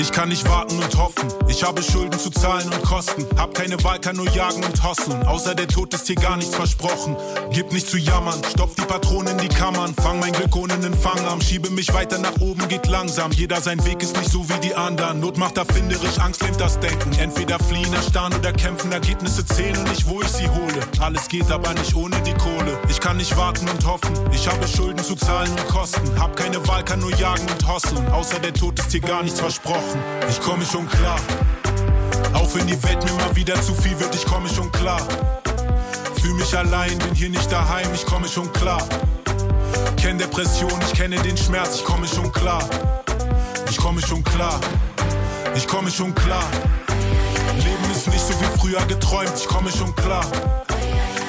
[0.00, 1.28] Ich kann nicht warten und hoffen.
[1.48, 3.26] Ich habe Schulden zu zahlen und Kosten.
[3.36, 5.22] Hab keine Wahl, kann nur jagen und hosseln.
[5.24, 7.18] Außer der Tod ist hier gar nichts versprochen.
[7.52, 9.94] Gib nicht zu jammern, stopf die Patronen in die Kammern.
[9.94, 11.42] Fang mein Glück ohne einen Fangarm.
[11.42, 13.30] Schiebe mich weiter nach oben, geht langsam.
[13.32, 15.20] Jeder sein Weg ist nicht so wie die anderen.
[15.20, 17.12] Not macht erfinderisch, Angst lähmt das Denken.
[17.18, 18.92] Entweder fliehen, erstarren oder kämpfen.
[18.92, 20.80] Ergebnisse zählen und nicht, wo ich sie hole.
[21.00, 22.78] Alles geht aber nicht ohne die Kohle.
[22.88, 24.14] Ich kann nicht warten und hoffen.
[24.32, 26.18] Ich habe Schulden zu zahlen und Kosten.
[26.18, 28.08] Hab keine Wahl, kann nur jagen und hosseln.
[28.08, 29.89] Außer der Tod ist hier gar nichts versprochen.
[30.28, 31.18] Ich komme schon klar.
[32.34, 35.00] Auch wenn die Welt mir mal wieder zu viel wird, ich komme schon klar.
[36.20, 38.82] Fühl mich allein, bin hier nicht daheim, ich komme schon klar.
[39.96, 42.62] Kenn Depression, ich kenne den Schmerz, ich komme schon klar.
[43.70, 44.60] Ich komme schon klar.
[45.54, 46.44] Ich komme schon klar.
[47.56, 50.24] Leben ist nicht so wie früher geträumt, ich komme schon klar.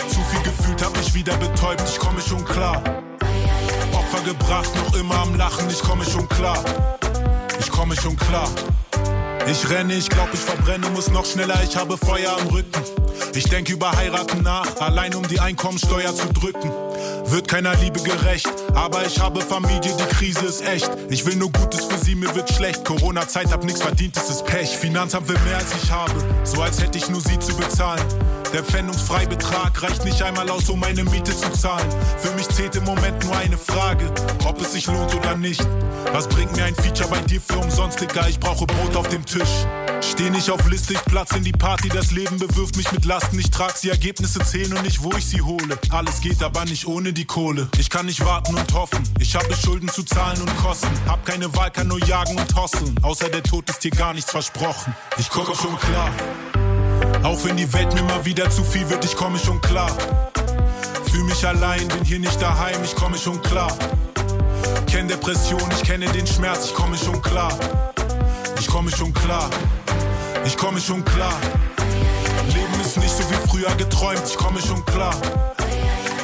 [0.08, 2.82] Zu viel gefühlt, hab mich wieder betäubt, ich komme schon klar.
[3.94, 6.64] Opfer gebracht, noch immer am Lachen, ich komme schon klar.
[7.82, 8.48] Ich komme schon klar.
[9.48, 12.80] Ich renne, ich glaub, ich verbrenne, muss noch schneller, ich habe Feuer am Rücken.
[13.34, 16.72] Ich denke über heiraten nach, allein um die Einkommensteuer zu drücken.
[17.26, 20.92] Wird keiner Liebe gerecht, aber ich habe Familie, die Krise ist echt.
[21.10, 22.86] Ich will nur Gutes für sie, mir wird schlecht.
[22.86, 24.70] Corona-Zeit, hab nix verdient, es ist Pech.
[24.70, 26.14] Finanzamt will mehr als ich habe,
[26.44, 28.06] so als hätte ich nur sie zu bezahlen.
[28.54, 31.88] Der Pfändungsfreibetrag reicht nicht einmal aus, um meine Miete zu zahlen.
[32.18, 34.12] Für mich zählt im Moment nur eine Frage,
[34.46, 35.66] ob es sich lohnt oder nicht.
[36.12, 38.28] Was bringt mir ein Feature bei dir für umsonst, Digga?
[38.28, 39.66] Ich brauche Brot auf dem Tisch.
[40.02, 41.88] Steh nicht auf Liste, ich platz in die Party.
[41.88, 43.40] Das Leben bewirft mich mit Lasten.
[43.40, 45.80] Ich trag sie, Ergebnisse zählen und nicht, wo ich sie hole.
[45.90, 47.70] Alles geht aber nicht ohne die Kohle.
[47.78, 49.02] Ich kann nicht warten und hoffen.
[49.20, 50.92] Ich habe Schulden zu zahlen und Kosten.
[51.08, 52.96] Hab keine Wahl, kann nur jagen und hosseln.
[53.02, 54.94] Außer der Tod ist hier gar nichts versprochen.
[55.18, 56.12] Ich gucke schon klar.
[57.24, 59.92] Auch wenn die Welt mir mal wieder zu viel wird, ich komme schon klar.
[61.12, 63.72] Fühl mich allein, bin hier nicht daheim, ich komme schon klar.
[64.88, 67.54] Kenn Depression, ich kenne den Schmerz, ich komme schon klar.
[68.60, 69.50] Ich komme schon klar.
[70.46, 71.34] Ich komme schon klar.
[72.48, 75.16] Leben ist nicht so wie früher geträumt, ich komme schon klar.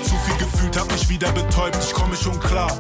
[0.03, 2.71] Zu viel gefühlt, hab mich wieder betäubt, ich komme schon klar.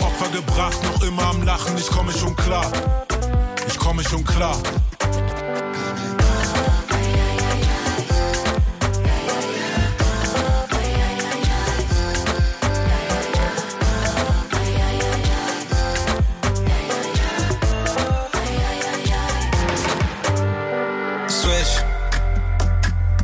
[0.00, 2.70] Opfer gebracht, noch immer am Lachen, ich komme schon klar.
[3.66, 4.56] Ich komme schon klar.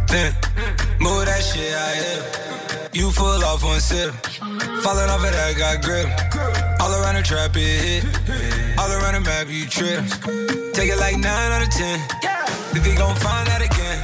[0.09, 0.33] Then
[1.01, 2.47] move that shit out here.
[2.93, 4.15] You full off one sip.
[4.83, 6.09] Falling off of that got grip.
[6.81, 8.05] All around the trap it hit.
[8.79, 10.01] All around the map you trip.
[10.73, 11.99] Take it like 9 out of 10.
[12.73, 13.99] Think they gon' find out again.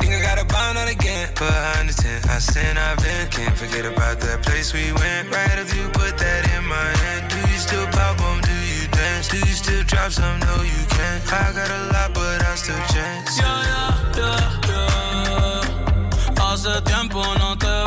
[0.00, 1.28] Think I gotta find out again.
[1.34, 2.24] But I understand.
[2.26, 3.28] I sin, I've been.
[3.28, 5.30] Can't forget about that place we went.
[5.30, 7.30] Right after you put that in my hand.
[7.30, 8.40] Do you still pop on?
[8.40, 9.28] Do you dance?
[9.28, 10.40] Do you still drop some?
[10.40, 11.20] No, you can't.
[11.32, 13.38] I got a lot, but I still chance.
[13.38, 13.95] Ya, ya.
[16.66, 17.85] Hace tiempo no te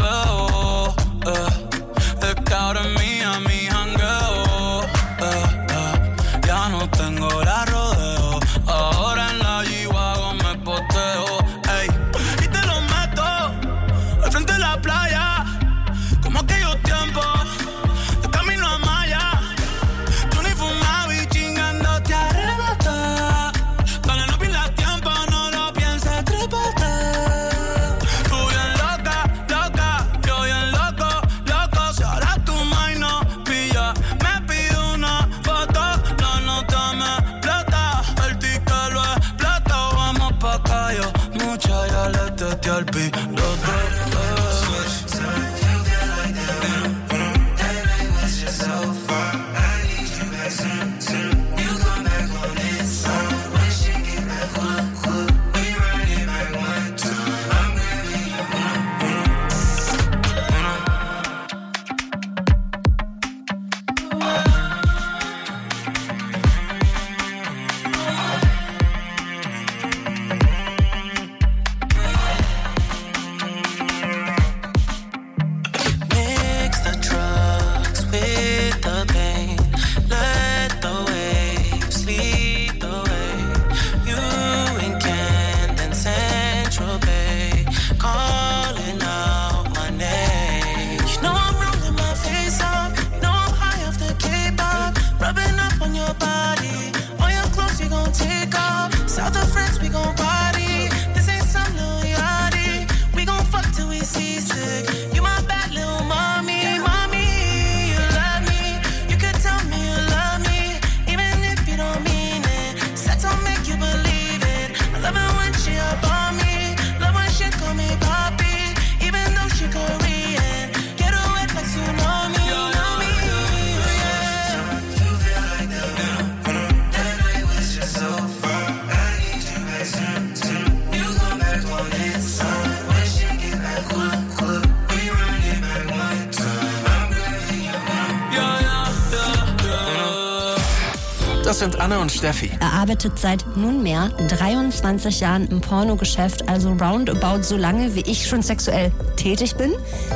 [142.10, 142.52] und Steffi.
[142.60, 148.42] Er arbeitet seit nunmehr 23 Jahren im Pornogeschäft, also roundabout so lange, wie ich schon
[148.42, 149.74] sexuell tätig bin.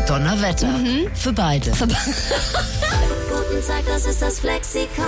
[0.08, 0.80] Donnerwetter.
[1.14, 1.74] Für beide.
[1.74, 5.06] Für Guten Tag, das ist das Flexikon.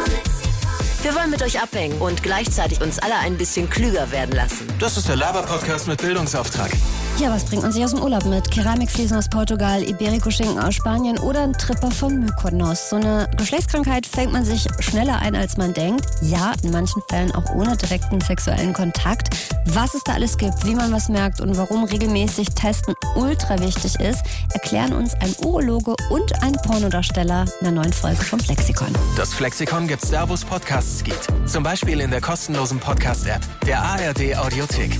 [1.02, 4.67] Wir wollen mit euch abhängen und gleichzeitig uns alle ein bisschen klüger werden lassen.
[4.80, 6.71] Das ist der Laber-Podcast mit Bildungsauftrag.
[7.17, 8.51] Ja, was bringt man sich aus dem Urlaub mit?
[8.51, 12.89] Keramikfliesen aus Portugal, Iberico-Schinken aus Spanien oder ein Tripper von Mykonos.
[12.89, 16.06] So eine Geschlechtskrankheit fängt man sich schneller ein, als man denkt.
[16.21, 19.30] Ja, in manchen Fällen auch ohne direkten sexuellen Kontakt.
[19.67, 23.97] Was es da alles gibt, wie man was merkt und warum regelmäßig Testen ultra wichtig
[24.01, 24.21] ist,
[24.54, 28.89] erklären uns ein Urologe und ein Pornodarsteller in einer neuen Folge vom Flexikon.
[29.15, 31.28] Das Flexikon gibt es da, wo es Podcasts gibt.
[31.45, 34.99] Zum Beispiel in der kostenlosen Podcast-App der ARD Audiothek.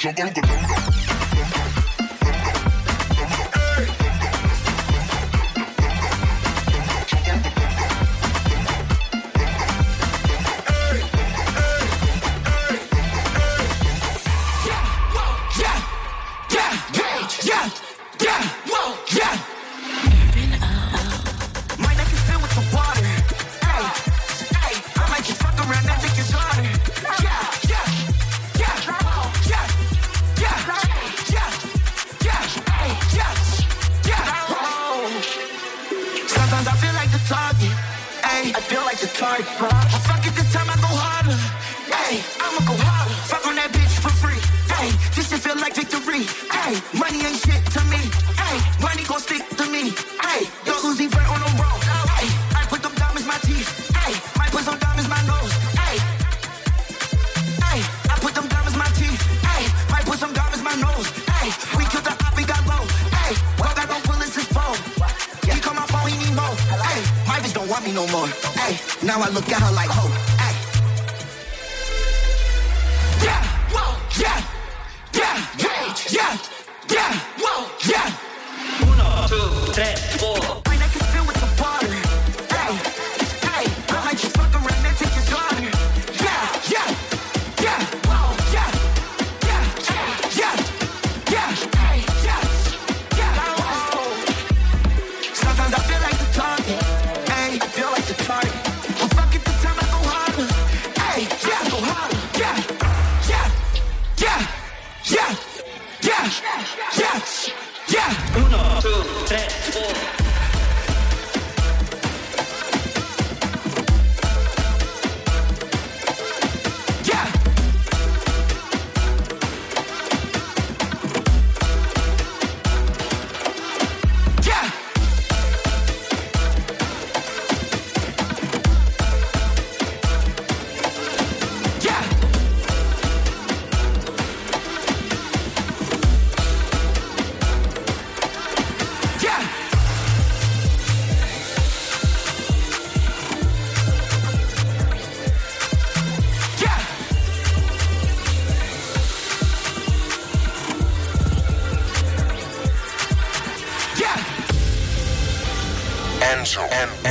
[0.00, 0.99] Choco, loco,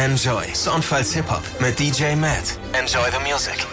[0.09, 0.43] Enjoy.
[0.55, 2.57] Soundfiles Hip-Hop mit DJ Matt.
[2.73, 3.67] Enjoy the music.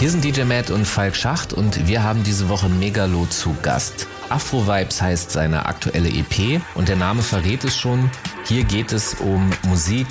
[0.00, 4.08] Hier sind DJ Matt und Falk Schacht und wir haben diese Woche Megalo zu Gast.
[4.28, 8.10] Afro Vibes heißt seine aktuelle EP und der Name verrät es schon.
[8.48, 10.08] Hier geht es um Musik,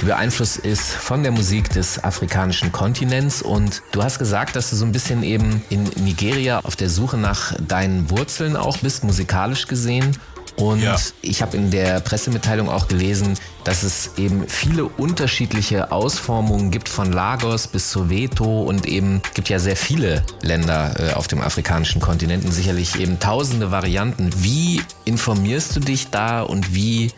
[0.00, 4.76] die beeinflusst ist von der Musik des afrikanischen Kontinents und du hast gesagt, dass du
[4.76, 9.66] so ein bisschen eben in Nigeria auf der Suche nach deinen Wurzeln auch bist, musikalisch
[9.66, 10.16] gesehen.
[10.56, 10.96] Und Ja.
[11.20, 13.34] ich habe in der Pressemitteilung auch gelesen,
[13.66, 19.58] dass es eben viele unterschiedliche Ausformungen gibt von Lagos bis Soweto und eben gibt ja
[19.58, 24.30] sehr viele Länder äh, auf dem afrikanischen Kontinent und sicherlich eben tausende Varianten.
[24.36, 27.10] Wie informierst du dich da und wie,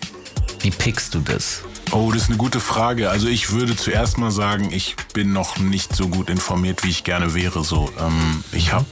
[0.60, 1.64] wie pickst du das?
[1.92, 3.10] Oh, das ist eine gute Frage.
[3.10, 7.04] Also ich würde zuerst mal sagen, ich bin noch nicht so gut informiert, wie ich
[7.04, 7.62] gerne wäre.
[7.62, 8.86] So, ähm, ich habe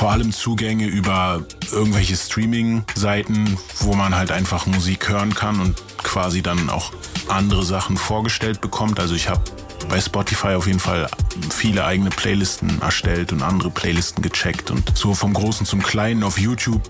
[0.00, 6.40] vor allem Zugänge über irgendwelche Streaming-Seiten, wo man halt einfach Musik hören kann und quasi
[6.40, 6.94] dann auch
[7.28, 8.98] andere Sachen vorgestellt bekommt.
[8.98, 9.42] Also ich habe
[9.90, 11.06] bei Spotify auf jeden Fall
[11.50, 16.38] viele eigene Playlisten erstellt und andere Playlisten gecheckt und so vom Großen zum Kleinen auf
[16.38, 16.80] YouTube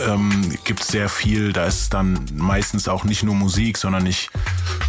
[0.00, 1.52] ähm, gibt es sehr viel.
[1.52, 4.28] Da ist dann meistens auch nicht nur Musik, sondern ich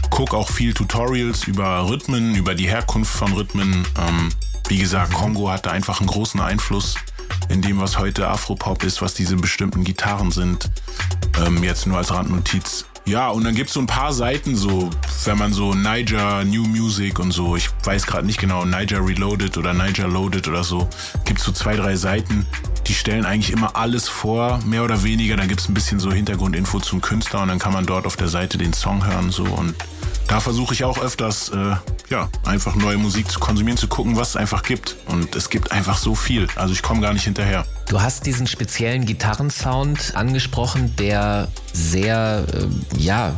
[0.09, 3.85] gucke auch viel Tutorials über Rhythmen, über die Herkunft von Rhythmen.
[3.99, 4.29] Ähm,
[4.67, 6.95] wie gesagt, Kongo hatte einfach einen großen Einfluss
[7.49, 10.69] in dem, was heute Afropop ist, was diese bestimmten Gitarren sind.
[11.45, 12.85] Ähm, jetzt nur als Randnotiz.
[13.07, 14.89] Ja, und dann gibt's so ein paar Seiten, so,
[15.23, 19.57] wenn man so Niger New Music und so, ich weiß gerade nicht genau, Niger Reloaded
[19.57, 20.89] oder Niger Loaded oder so,
[21.23, 22.45] gibt's so zwei, drei Seiten,
[22.85, 25.37] die stellen eigentlich immer alles vor, mehr oder weniger.
[25.37, 28.27] Dann gibt's ein bisschen so Hintergrundinfo zum Künstler und dann kann man dort auf der
[28.27, 29.73] Seite den Song hören so und
[30.27, 31.75] da versuche ich auch öfters, äh,
[32.09, 34.95] ja, einfach neue Musik zu konsumieren, zu gucken, was es einfach gibt.
[35.07, 36.47] Und es gibt einfach so viel.
[36.55, 37.65] Also ich komme gar nicht hinterher.
[37.87, 43.33] Du hast diesen speziellen Gitarrensound angesprochen, der sehr, äh, ja,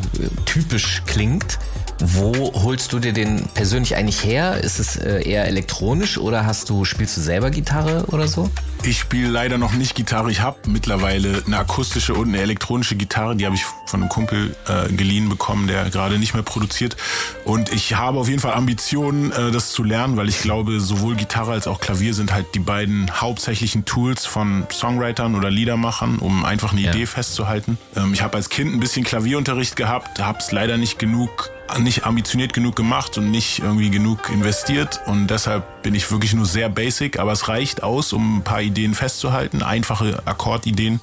[0.45, 1.59] typisch klingt.
[1.99, 4.63] Wo holst du dir den persönlich eigentlich her?
[4.63, 8.49] Ist es äh, eher elektronisch oder hast du, spielst du selber Gitarre oder so?
[8.83, 10.31] Ich spiele leider noch nicht Gitarre.
[10.31, 13.35] Ich habe mittlerweile eine akustische und eine elektronische Gitarre.
[13.35, 16.95] Die habe ich von einem Kumpel äh, geliehen bekommen, der gerade nicht mehr produziert.
[17.43, 21.17] Und ich habe auf jeden Fall Ambitionen, äh, das zu lernen, weil ich glaube, sowohl
[21.17, 26.45] Gitarre als auch Klavier sind halt die beiden hauptsächlichen Tools von Songwritern oder Liedermachern, um
[26.45, 27.77] einfach eine Idee festzuhalten.
[27.97, 32.05] Ähm, ich habe als Kind ein bisschen Klavierunterricht gehabt, habe es leider nicht genug nicht
[32.05, 36.69] ambitioniert genug gemacht und nicht irgendwie genug investiert und deshalb bin ich wirklich nur sehr
[36.69, 40.99] basic, aber es reicht aus, um ein paar Ideen festzuhalten, einfache Akkordideen.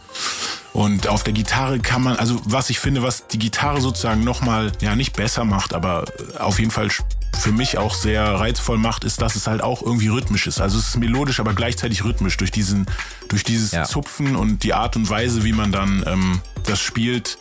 [0.72, 4.72] Und auf der Gitarre kann man, also was ich finde, was die Gitarre sozusagen nochmal,
[4.82, 6.04] ja nicht besser macht, aber
[6.38, 6.90] auf jeden Fall
[7.38, 10.60] für mich auch sehr reizvoll macht, ist, dass es halt auch irgendwie rhythmisch ist.
[10.60, 12.86] Also es ist melodisch, aber gleichzeitig rhythmisch durch diesen,
[13.28, 17.38] durch dieses Zupfen und die Art und Weise, wie man dann ähm, das spielt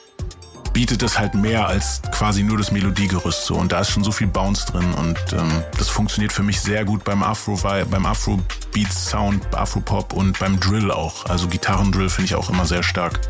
[0.75, 4.11] bietet es halt mehr als quasi nur das Melodiegerüst so und da ist schon so
[4.11, 7.57] viel Bounce drin und ähm, das funktioniert für mich sehr gut beim Afro
[7.89, 8.41] beim Afro
[8.73, 11.27] Beats Sound, Afro Pop und beim Drill auch.
[11.27, 13.21] Also Gitarrendrill finde ich auch immer sehr stark,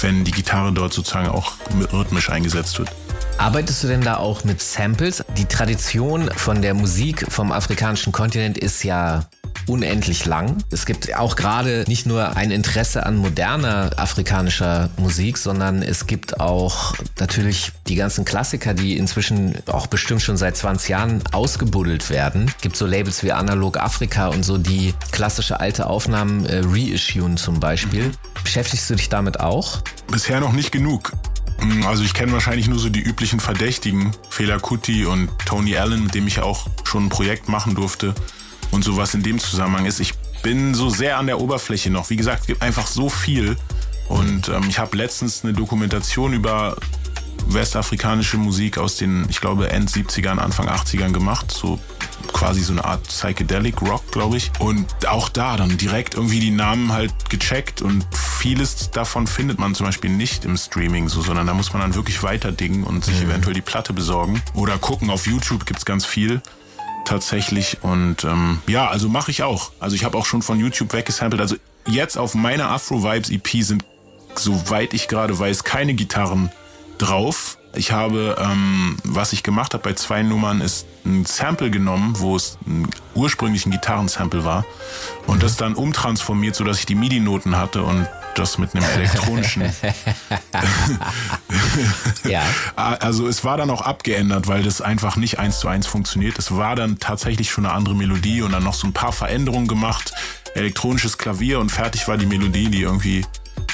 [0.00, 1.52] wenn die Gitarre dort sozusagen auch
[1.92, 2.90] rhythmisch eingesetzt wird.
[3.36, 5.22] Arbeitest du denn da auch mit Samples?
[5.36, 9.26] Die Tradition von der Musik vom afrikanischen Kontinent ist ja
[9.66, 10.62] unendlich lang.
[10.70, 16.40] Es gibt auch gerade nicht nur ein Interesse an moderner afrikanischer Musik, sondern es gibt
[16.40, 22.46] auch natürlich die ganzen Klassiker, die inzwischen auch bestimmt schon seit 20 Jahren ausgebuddelt werden.
[22.48, 27.36] Es gibt so Labels wie Analog Afrika und so, die klassische alte Aufnahmen äh, reissuen
[27.36, 28.10] zum Beispiel.
[28.42, 29.82] Beschäftigst du dich damit auch?
[30.10, 31.12] Bisher noch nicht genug.
[31.86, 36.14] Also ich kenne wahrscheinlich nur so die üblichen Verdächtigen, Fela Kuti und Tony Allen, mit
[36.14, 38.14] dem ich auch schon ein Projekt machen durfte
[38.70, 40.00] und sowas in dem Zusammenhang ist.
[40.00, 42.10] Ich bin so sehr an der Oberfläche noch.
[42.10, 43.56] Wie gesagt, es gibt einfach so viel.
[44.08, 46.76] Und ähm, ich habe letztens eine Dokumentation über
[47.46, 51.50] westafrikanische Musik aus den, ich glaube, End 70ern, Anfang 80ern gemacht.
[51.50, 51.78] So
[52.32, 54.50] quasi so eine Art Psychedelic Rock, glaube ich.
[54.58, 59.74] Und auch da dann direkt irgendwie die Namen halt gecheckt und vieles davon findet man
[59.74, 63.04] zum Beispiel nicht im Streaming so, sondern da muss man dann wirklich weiter dingen und
[63.04, 64.42] sich eventuell die Platte besorgen.
[64.54, 66.42] Oder gucken, auf YouTube gibt's ganz viel
[67.04, 67.78] tatsächlich.
[67.82, 69.72] Und ähm, ja, also mache ich auch.
[69.80, 71.40] Also ich habe auch schon von YouTube weggesampelt.
[71.40, 73.84] Also jetzt auf meiner Afro Vibes EP sind,
[74.34, 76.50] soweit ich gerade weiß, keine Gitarren
[76.98, 77.58] drauf.
[77.76, 82.36] Ich habe, ähm, was ich gemacht habe bei zwei Nummern, ist ein Sample genommen, wo
[82.36, 82.56] es
[83.14, 84.64] ursprünglich ein Gitarrensample war
[85.26, 89.62] und das dann umtransformiert, sodass ich die MIDI-Noten hatte und das mit einem elektronischen.
[92.24, 92.42] ja.
[92.76, 96.38] Also es war dann auch abgeändert, weil das einfach nicht eins zu eins funktioniert.
[96.38, 99.66] Es war dann tatsächlich schon eine andere Melodie und dann noch so ein paar Veränderungen
[99.66, 100.12] gemacht,
[100.54, 103.24] elektronisches Klavier und fertig war die Melodie, die irgendwie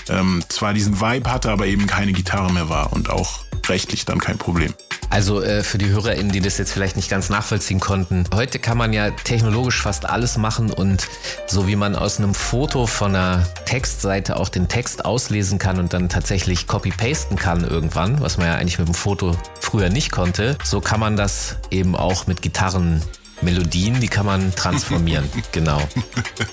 [0.09, 4.19] ähm, zwar diesen Vibe hatte, aber eben keine Gitarre mehr war und auch rechtlich dann
[4.19, 4.75] kein Problem.
[5.11, 8.79] Also äh, für die HörerInnen, die das jetzt vielleicht nicht ganz nachvollziehen konnten, heute kann
[8.79, 11.09] man ja technologisch fast alles machen und
[11.49, 15.93] so wie man aus einem Foto von einer Textseite auch den Text auslesen kann und
[15.93, 20.57] dann tatsächlich copy-pasten kann irgendwann, was man ja eigentlich mit dem Foto früher nicht konnte,
[20.63, 23.03] so kann man das eben auch mit Gitarren
[23.43, 25.81] Melodien, die kann man transformieren, genau.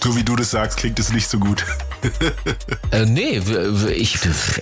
[0.03, 1.65] So wie du das sagst, klingt es nicht so gut.
[2.91, 3.41] Äh, nee,
[3.93, 4.17] ich,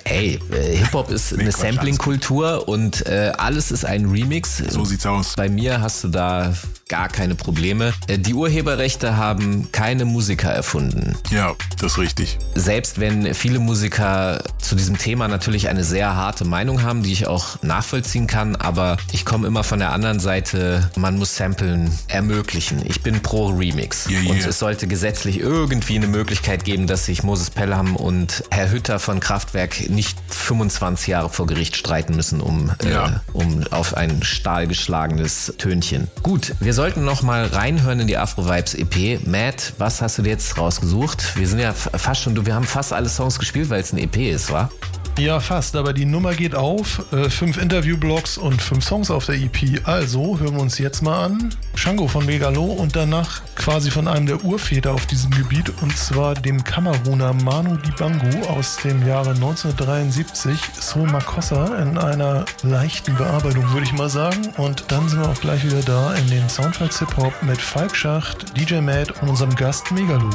[0.06, 4.58] ey, äh, Hip-Hop ist eine Quatsch, Sampling-Kultur und äh, alles ist ein Remix.
[4.58, 5.36] So sieht's aus.
[5.36, 6.54] Bei mir hast du da
[6.88, 7.94] gar keine Probleme.
[8.08, 11.16] Äh, die Urheberrechte haben keine Musiker erfunden.
[11.32, 12.38] Ja, das ist richtig.
[12.54, 17.26] Selbst wenn viele Musiker zu diesem Thema natürlich eine sehr harte Meinung haben, die ich
[17.26, 22.84] auch nachvollziehen kann, aber ich komme immer von der anderen Seite, man muss Samplen ermöglichen.
[22.86, 24.08] Ich bin pro Remix.
[24.08, 24.32] Yeah, yeah.
[24.34, 29.00] Und es sollte gesetzlich irgendwie eine Möglichkeit geben, dass sich Moses Pelham und Herr Hütter
[29.00, 33.08] von Kraftwerk nicht 25 Jahre vor Gericht streiten müssen, um, Ja.
[33.08, 36.10] äh, um auf ein stahlgeschlagenes Tönchen.
[36.22, 39.26] Gut, wir sollten noch mal reinhören in die Afro Vibes EP.
[39.26, 41.38] Matt, was hast du dir jetzt rausgesucht?
[41.38, 43.98] Wir sind ja fast schon, du, wir haben fast alle Songs gespielt, weil es ein
[43.98, 44.70] EP ist, wa?
[45.18, 47.02] Ja, fast, aber die Nummer geht auf.
[47.14, 49.80] Äh, fünf Interviewblocks und fünf Songs auf der EP.
[49.86, 51.56] Also hören wir uns jetzt mal an.
[51.74, 56.34] Shango von Megalo und danach quasi von einem der Urväter auf diesem Gebiet und zwar
[56.34, 60.60] dem Kameruner Manu Dibango aus dem Jahre 1973.
[60.82, 64.50] Soul Makossa in einer leichten Bearbeitung, würde ich mal sagen.
[64.58, 67.96] Und dann sind wir auch gleich wieder da in den Soundtracks Hip Hop mit Falk
[67.96, 70.30] Schacht, DJ Matt und unserem Gast Megalo.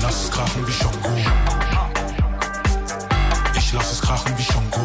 [0.00, 1.43] Lass krachen wie Shango.
[4.04, 4.80] Krachen wie Shango.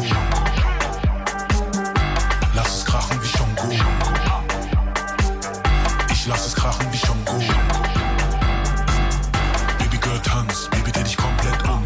[2.54, 3.68] Lass es krachen wie Shango.
[6.10, 7.38] Ich lass es krachen wie Shango.
[9.78, 11.84] Baby Girl tanz, Baby dreh dich komplett um.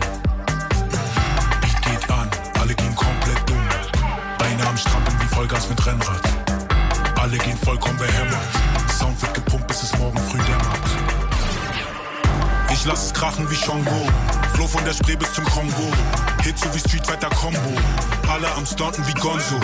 [1.61, 2.31] Beat geht an,
[2.61, 3.69] alle gehen komplett um.
[4.39, 6.23] Beine am Strampeln wie Vollgas mit Rennrad.
[7.21, 8.49] Alle gehen vollkommen behämmert.
[8.97, 10.64] Sound wird gepumpt, bis es morgen früh dämmert.
[12.85, 14.07] Ich lass es krachen wie Shango.
[14.53, 15.91] Flow von der Spree bis zum Kongo.
[16.43, 17.81] Hit so wie Street Fighter Combo.
[18.31, 19.59] Alle am Stunten wie Gonzo.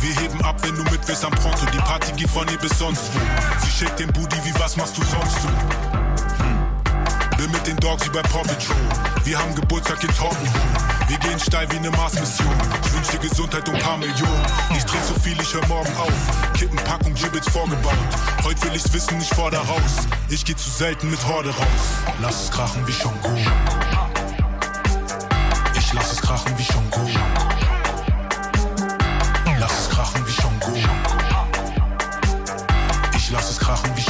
[0.00, 1.66] Wir heben ab, wenn du mit willst am Pronto.
[1.72, 3.18] Die Party geht von hier bis sonst wo.
[3.58, 5.48] Sie schickt den Booty, wie was machst du sonst so?
[5.48, 7.36] Hm.
[7.38, 8.76] Bin mit den Dogs wie bei Paw Patrol.
[9.24, 10.89] Wir haben Geburtstag in Tottenham.
[11.10, 12.54] Wir gehen steil wie eine Mars-Mission.
[12.86, 14.46] Ich wünsch dir Gesundheit und paar Millionen.
[14.76, 16.12] Ich trink so viel, ich hör morgen auf.
[16.54, 17.98] Kippenpackung, Gibbets vorgebaut.
[18.44, 20.06] Heute will ich's wissen, ich fordere raus.
[20.28, 22.14] Ich geh zu selten mit Horde raus.
[22.20, 23.28] Lass es krachen wie Shango.
[25.76, 27.10] Ich lass es krachen wie Shango.
[29.58, 30.72] Lass es krachen wie Shango.
[33.16, 34.09] Ich lass es krachen wie Shango.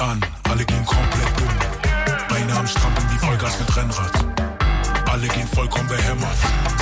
[0.00, 2.28] An, alle gehen komplett um.
[2.28, 4.12] Beine am Strampeln wie Vollgas mit Rennrad.
[5.10, 6.36] Alle gehen vollkommen behämmert.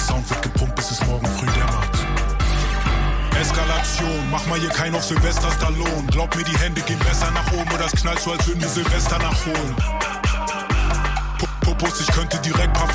[0.06, 1.88] Sound wird gepumpt, bis es morgen früh dämmert.
[3.40, 6.06] Eskalation, mach mal hier kein auf Silvester Stallone.
[6.10, 8.68] Glaub mir, die Hände gehen besser nach oben oder es knallt so, als würden wir
[8.68, 9.74] Silvester nachholen.
[11.38, 12.88] Pu- Popos, ich könnte direkt paar.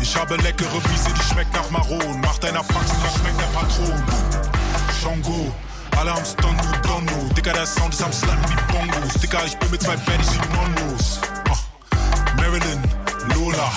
[0.00, 2.20] Ich habe leckere Wiese, die schmeckt nach Maron.
[2.20, 4.02] Mach deiner Fax, da schmeckt der Patron.
[5.02, 5.54] Shango,
[5.98, 7.32] alle am Stun, du Donno.
[7.36, 9.14] Dicker, der Sound ist am Slappen wie Bongos.
[9.14, 11.20] Dicker, ich bin mit zwei Baddies wie Nonnos.
[11.50, 11.56] Ah.
[12.36, 12.82] Marilyn,
[13.34, 13.70] Lola,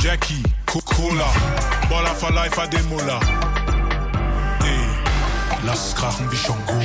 [0.00, 1.26] Jackie, Coca-Cola.
[1.88, 3.20] Baller for life, Ademola.
[4.62, 4.86] Ey,
[5.64, 6.80] lass es krachen wie Shango.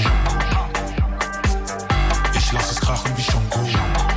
[2.34, 4.15] Ich lass es krachen wie Shango.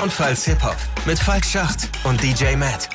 [0.00, 2.88] Soundfiles Hip-Hop mit Falk Schacht und DJ Matt.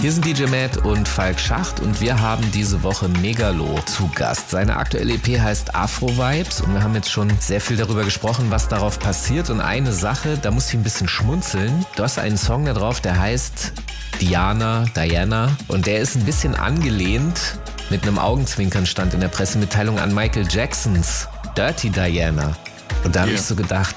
[0.00, 4.50] Hier sind DJ Matt und Falk Schacht und wir haben diese Woche Megalo zu Gast.
[4.50, 8.46] Seine aktuelle EP heißt Afro Vibes und wir haben jetzt schon sehr viel darüber gesprochen,
[8.48, 9.48] was darauf passiert.
[9.48, 11.86] Und eine Sache, da muss ich ein bisschen schmunzeln.
[11.94, 13.72] Du hast einen Song da drauf, der heißt
[14.20, 17.60] Diana, Diana und der ist ein bisschen angelehnt
[17.90, 22.56] mit einem Augenzwinkern stand in der Pressemitteilung an Michael Jacksons Dirty Diana.
[23.04, 23.38] Und da habe Yeah.
[23.38, 23.94] ich so gedacht,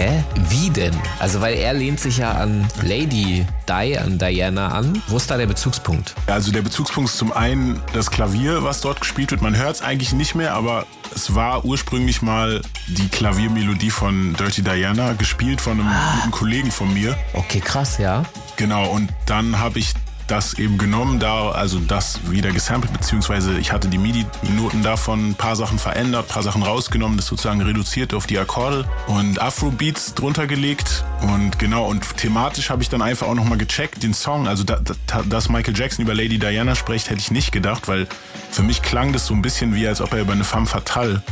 [0.00, 0.24] hä?
[0.48, 0.94] Wie denn?
[1.18, 5.02] Also weil er lehnt sich ja an Lady Di, an Diana an.
[5.08, 6.14] Wo ist da der Bezugspunkt?
[6.26, 9.42] Also der Bezugspunkt ist zum einen das Klavier, was dort gespielt wird.
[9.42, 14.62] Man hört es eigentlich nicht mehr, aber es war ursprünglich mal die Klaviermelodie von Dirty
[14.62, 17.16] Diana, gespielt von einem guten Kollegen von mir.
[17.34, 18.24] Okay, krass, ja.
[18.56, 19.92] Genau, und dann habe ich
[20.30, 25.34] das eben genommen, da, also das wieder gesampelt, beziehungsweise ich hatte die MIDI-Noten davon, ein
[25.34, 30.14] paar Sachen verändert, ein paar Sachen rausgenommen, das sozusagen reduziert auf die Akkorde und Afrobeats
[30.14, 34.46] drunter gelegt und genau, und thematisch habe ich dann einfach auch nochmal gecheckt, den Song,
[34.46, 38.06] also da, da, dass Michael Jackson über Lady Diana spricht, hätte ich nicht gedacht, weil
[38.50, 41.22] für mich klang das so ein bisschen wie, als ob er über eine femme fatale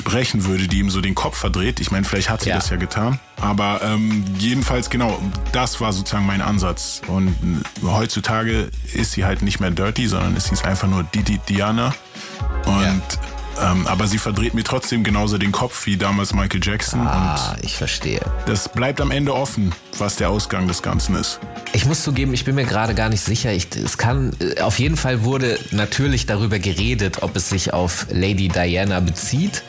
[0.00, 1.78] sprechen würde, die ihm so den Kopf verdreht.
[1.80, 2.56] Ich meine, vielleicht hat sie Ja.
[2.56, 3.18] das ja getan.
[3.40, 5.20] Aber ähm, jedenfalls, genau,
[5.52, 7.02] das war sozusagen mein Ansatz.
[7.06, 7.28] Und
[7.82, 11.94] äh, heutzutage ist sie halt nicht mehr Dirty, sondern ist sie einfach nur Didi Diana.
[12.66, 13.02] Und
[13.62, 17.06] ähm, aber sie verdreht mir trotzdem genauso den Kopf wie damals Michael Jackson.
[17.06, 18.20] Ah, ich verstehe.
[18.46, 21.40] Das bleibt am Ende offen, was der Ausgang des Ganzen ist.
[21.74, 23.52] Ich muss zugeben, ich bin mir gerade gar nicht sicher.
[23.52, 28.06] Ich, es kann, äh, auf jeden Fall wurde natürlich darüber geredet, ob es sich auf
[28.10, 29.62] Lady Diana bezieht.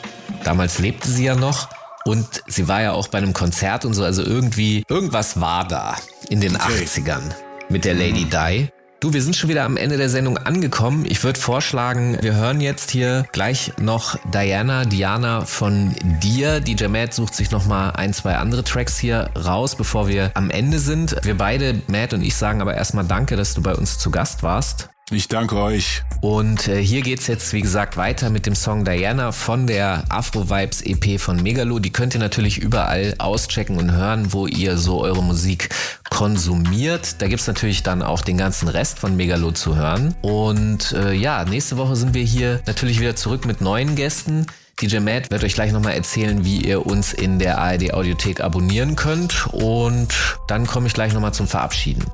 [0.44, 1.68] Damals lebte sie ja noch.
[2.04, 4.04] Und sie war ja auch bei einem Konzert und so.
[4.04, 5.96] Also irgendwie, irgendwas war da
[6.28, 6.84] in den Okay.
[6.84, 7.22] 80ern
[7.68, 8.68] mit der Lady Di.
[9.02, 11.04] Du, wir sind schon wieder am Ende der Sendung angekommen.
[11.08, 16.60] Ich würde vorschlagen, wir hören jetzt hier gleich noch Diana, Diana von dir.
[16.60, 20.50] DJ Matt sucht sich noch mal ein, zwei andere Tracks hier raus, bevor wir am
[20.50, 21.16] Ende sind.
[21.22, 24.44] Wir beide, Matt und ich, sagen aber erstmal Danke, dass du bei uns zu Gast
[24.44, 24.91] warst.
[25.10, 26.02] Ich danke euch.
[26.22, 30.48] Und äh, hier geht's jetzt, wie gesagt, weiter mit dem Song Diana von der Afro
[30.48, 31.80] Vibes EP von Megalo.
[31.80, 35.68] Die könnt ihr natürlich überall auschecken und hören, wo ihr so eure Musik
[36.08, 37.20] konsumiert.
[37.20, 40.14] Da gibt's natürlich dann auch den ganzen Rest von Megalo zu hören.
[40.22, 44.46] Und äh, ja, nächste Woche sind wir hier natürlich wieder zurück mit neuen Gästen.
[44.80, 48.96] DJ Matt wird euch gleich nochmal erzählen, wie ihr uns in der ARD Audiothek abonnieren
[48.96, 49.46] könnt.
[49.52, 50.08] Und
[50.48, 52.04] dann komme ich gleich nochmal zum Verabschieden.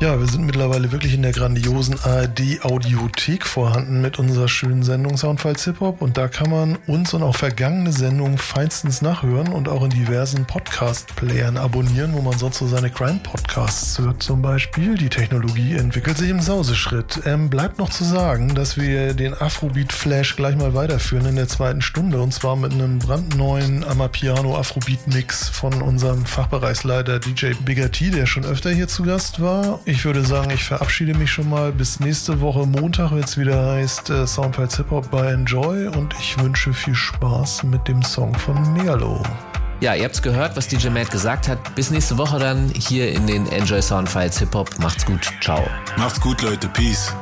[0.00, 5.64] Ja, wir sind mittlerweile wirklich in der grandiosen ARD-Audiothek vorhanden mit unserer schönen Sendung Soundfiles
[5.64, 9.84] Hip Hop und da kann man uns und auch vergangene Sendungen feinstens nachhören und auch
[9.84, 14.96] in diversen Podcast-Playern abonnieren, wo man sonst so seine Crime-Podcasts hört zum Beispiel.
[14.96, 17.20] Die Technologie entwickelt sich im Sauseschritt.
[17.24, 21.82] Ähm, bleibt noch zu sagen, dass wir den Afrobeat-Flash gleich mal weiterführen in der zweiten
[21.82, 28.26] Stunde und zwar mit einem brandneuen Amapiano Afrobeat-Mix von unserem Fachbereichsleiter DJ Bigger T, der
[28.26, 29.80] schon öfter hier zu Gast war.
[29.86, 31.70] Ich würde sagen, ich verabschiede mich schon mal.
[31.70, 36.14] Bis nächste Woche Montag, wenn es wieder heißt äh, Soundfiles Hip Hop bei Enjoy und
[36.18, 39.22] ich wünsche viel Spaß mit dem Song von Merlo.
[39.80, 41.74] Ja, ihr habt's gehört, was DJ Matt gesagt hat.
[41.74, 44.70] Bis nächste Woche dann hier in den Enjoy Soundfiles Hip Hop.
[44.78, 45.30] Macht's gut.
[45.42, 45.62] Ciao.
[45.98, 46.66] Macht's gut, Leute.
[46.68, 47.12] Peace.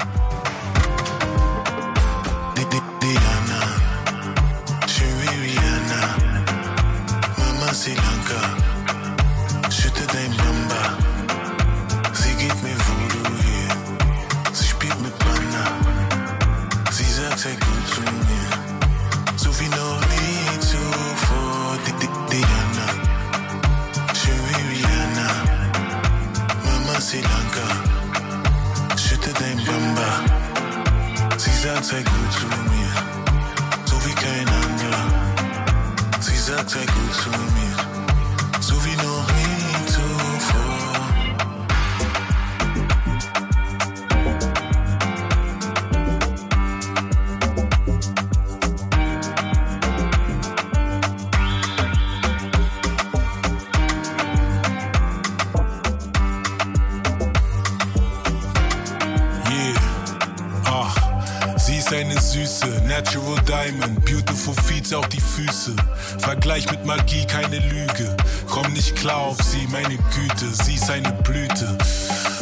[61.93, 65.77] Sie ist eine Süße, Natural Diamond, Beautiful Feeds auch die Füße.
[66.19, 68.17] Vergleich mit Magie, keine Lüge.
[68.49, 71.77] Komm nicht klar auf sie, meine Güte, sie ist eine Blüte.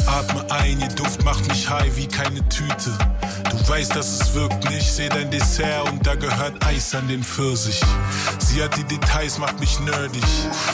[0.05, 2.97] Atme ein, ihr Duft macht mich high wie keine Tüte.
[3.49, 7.23] Du weißt, dass es wirkt nicht, seh dein Dessert und da gehört Eis an den
[7.23, 7.81] Pfirsich.
[8.39, 10.23] Sie hat die Details, macht mich nerdig.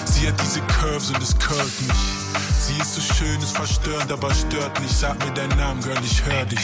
[0.05, 2.26] Sie hat diese Curves und es curlt mich.
[2.59, 4.97] Sie ist so schön, ist verstörend, aber stört nicht.
[4.97, 6.59] Sag mir deinen Namen, Girl, ich hör dich.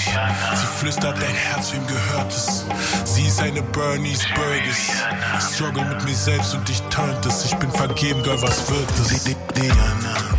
[0.55, 2.65] Sie flüstert dein Herz, wem gehört es?
[3.05, 4.91] Sie ist eine Bernice Burgess.
[5.39, 7.45] Ich struggle mit mir selbst und ich turnt es.
[7.45, 9.23] Ich bin vergeben, Girl, was wird es?
[9.23, 10.32] Diana,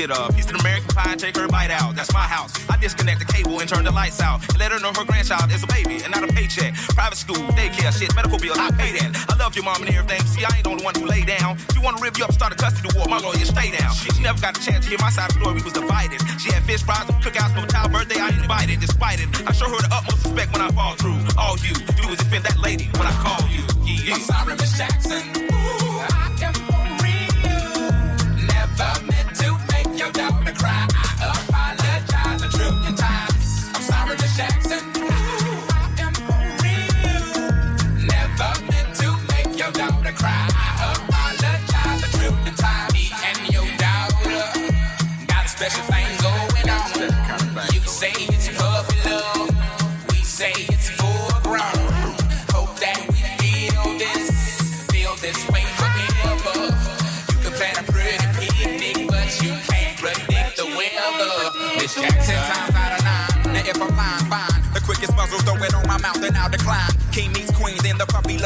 [0.00, 1.94] get a piece of American pie take her bite out.
[1.94, 2.52] That's my house.
[2.70, 4.40] I disconnect the cable and turn the lights out.
[4.48, 6.72] And let her know her grandchild is a baby and not a paycheck.
[6.96, 9.12] Private school, daycare, shit, medical bill, I pay that.
[9.28, 10.24] I love your mom and everything.
[10.24, 11.58] See, I ain't the only one who lay down.
[11.74, 13.08] She wanna rip you up, start a custody war.
[13.08, 13.92] My lawyer, stay down.
[13.92, 15.56] She never got a chance to hear my side of the story.
[15.60, 16.20] We was divided.
[16.40, 18.20] She had fish fries and cookouts for my child's birthday.
[18.20, 19.28] I invited, despite it.
[19.44, 21.20] I show her the utmost respect when I fall through.
[21.36, 23.68] All you do is defend that lady when I call you.
[23.84, 24.16] Yeah.
[24.16, 25.20] I'm sorry, Miss Jackson.
[25.52, 26.79] I am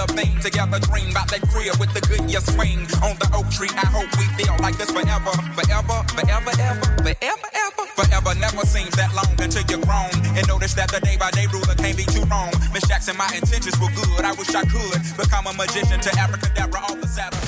[0.06, 0.40] the puppy love thing.
[0.40, 2.80] Together dream about that crib with the good year swing.
[3.02, 5.32] On the oak tree, I hope we feel like this forever.
[5.54, 7.84] Forever, forever, ever, forever, ever.
[7.94, 10.12] Forever never seems that long until you're grown.
[10.36, 12.50] And notice that the day by day ruler can't be too wrong.
[12.72, 14.24] Miss Jackson, my intentions were good.
[14.24, 17.40] I wish I could become a magician to Abracadabra all the Saturn.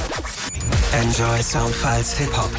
[1.03, 2.51] Enjoy Soundfiles Hip Hop.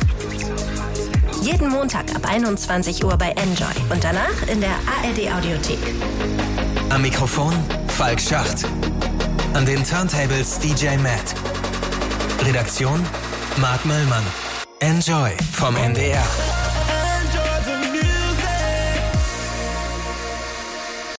[1.41, 5.79] Jeden Montag ab 21 Uhr bei Enjoy und danach in der ARD Audiothek.
[6.89, 7.53] Am Mikrofon
[7.87, 8.65] Falk Schacht.
[9.53, 11.35] An den Turntables DJ Matt.
[12.45, 13.03] Redaktion
[13.57, 14.23] Marc Möllmann.
[14.79, 16.66] Enjoy vom NDR.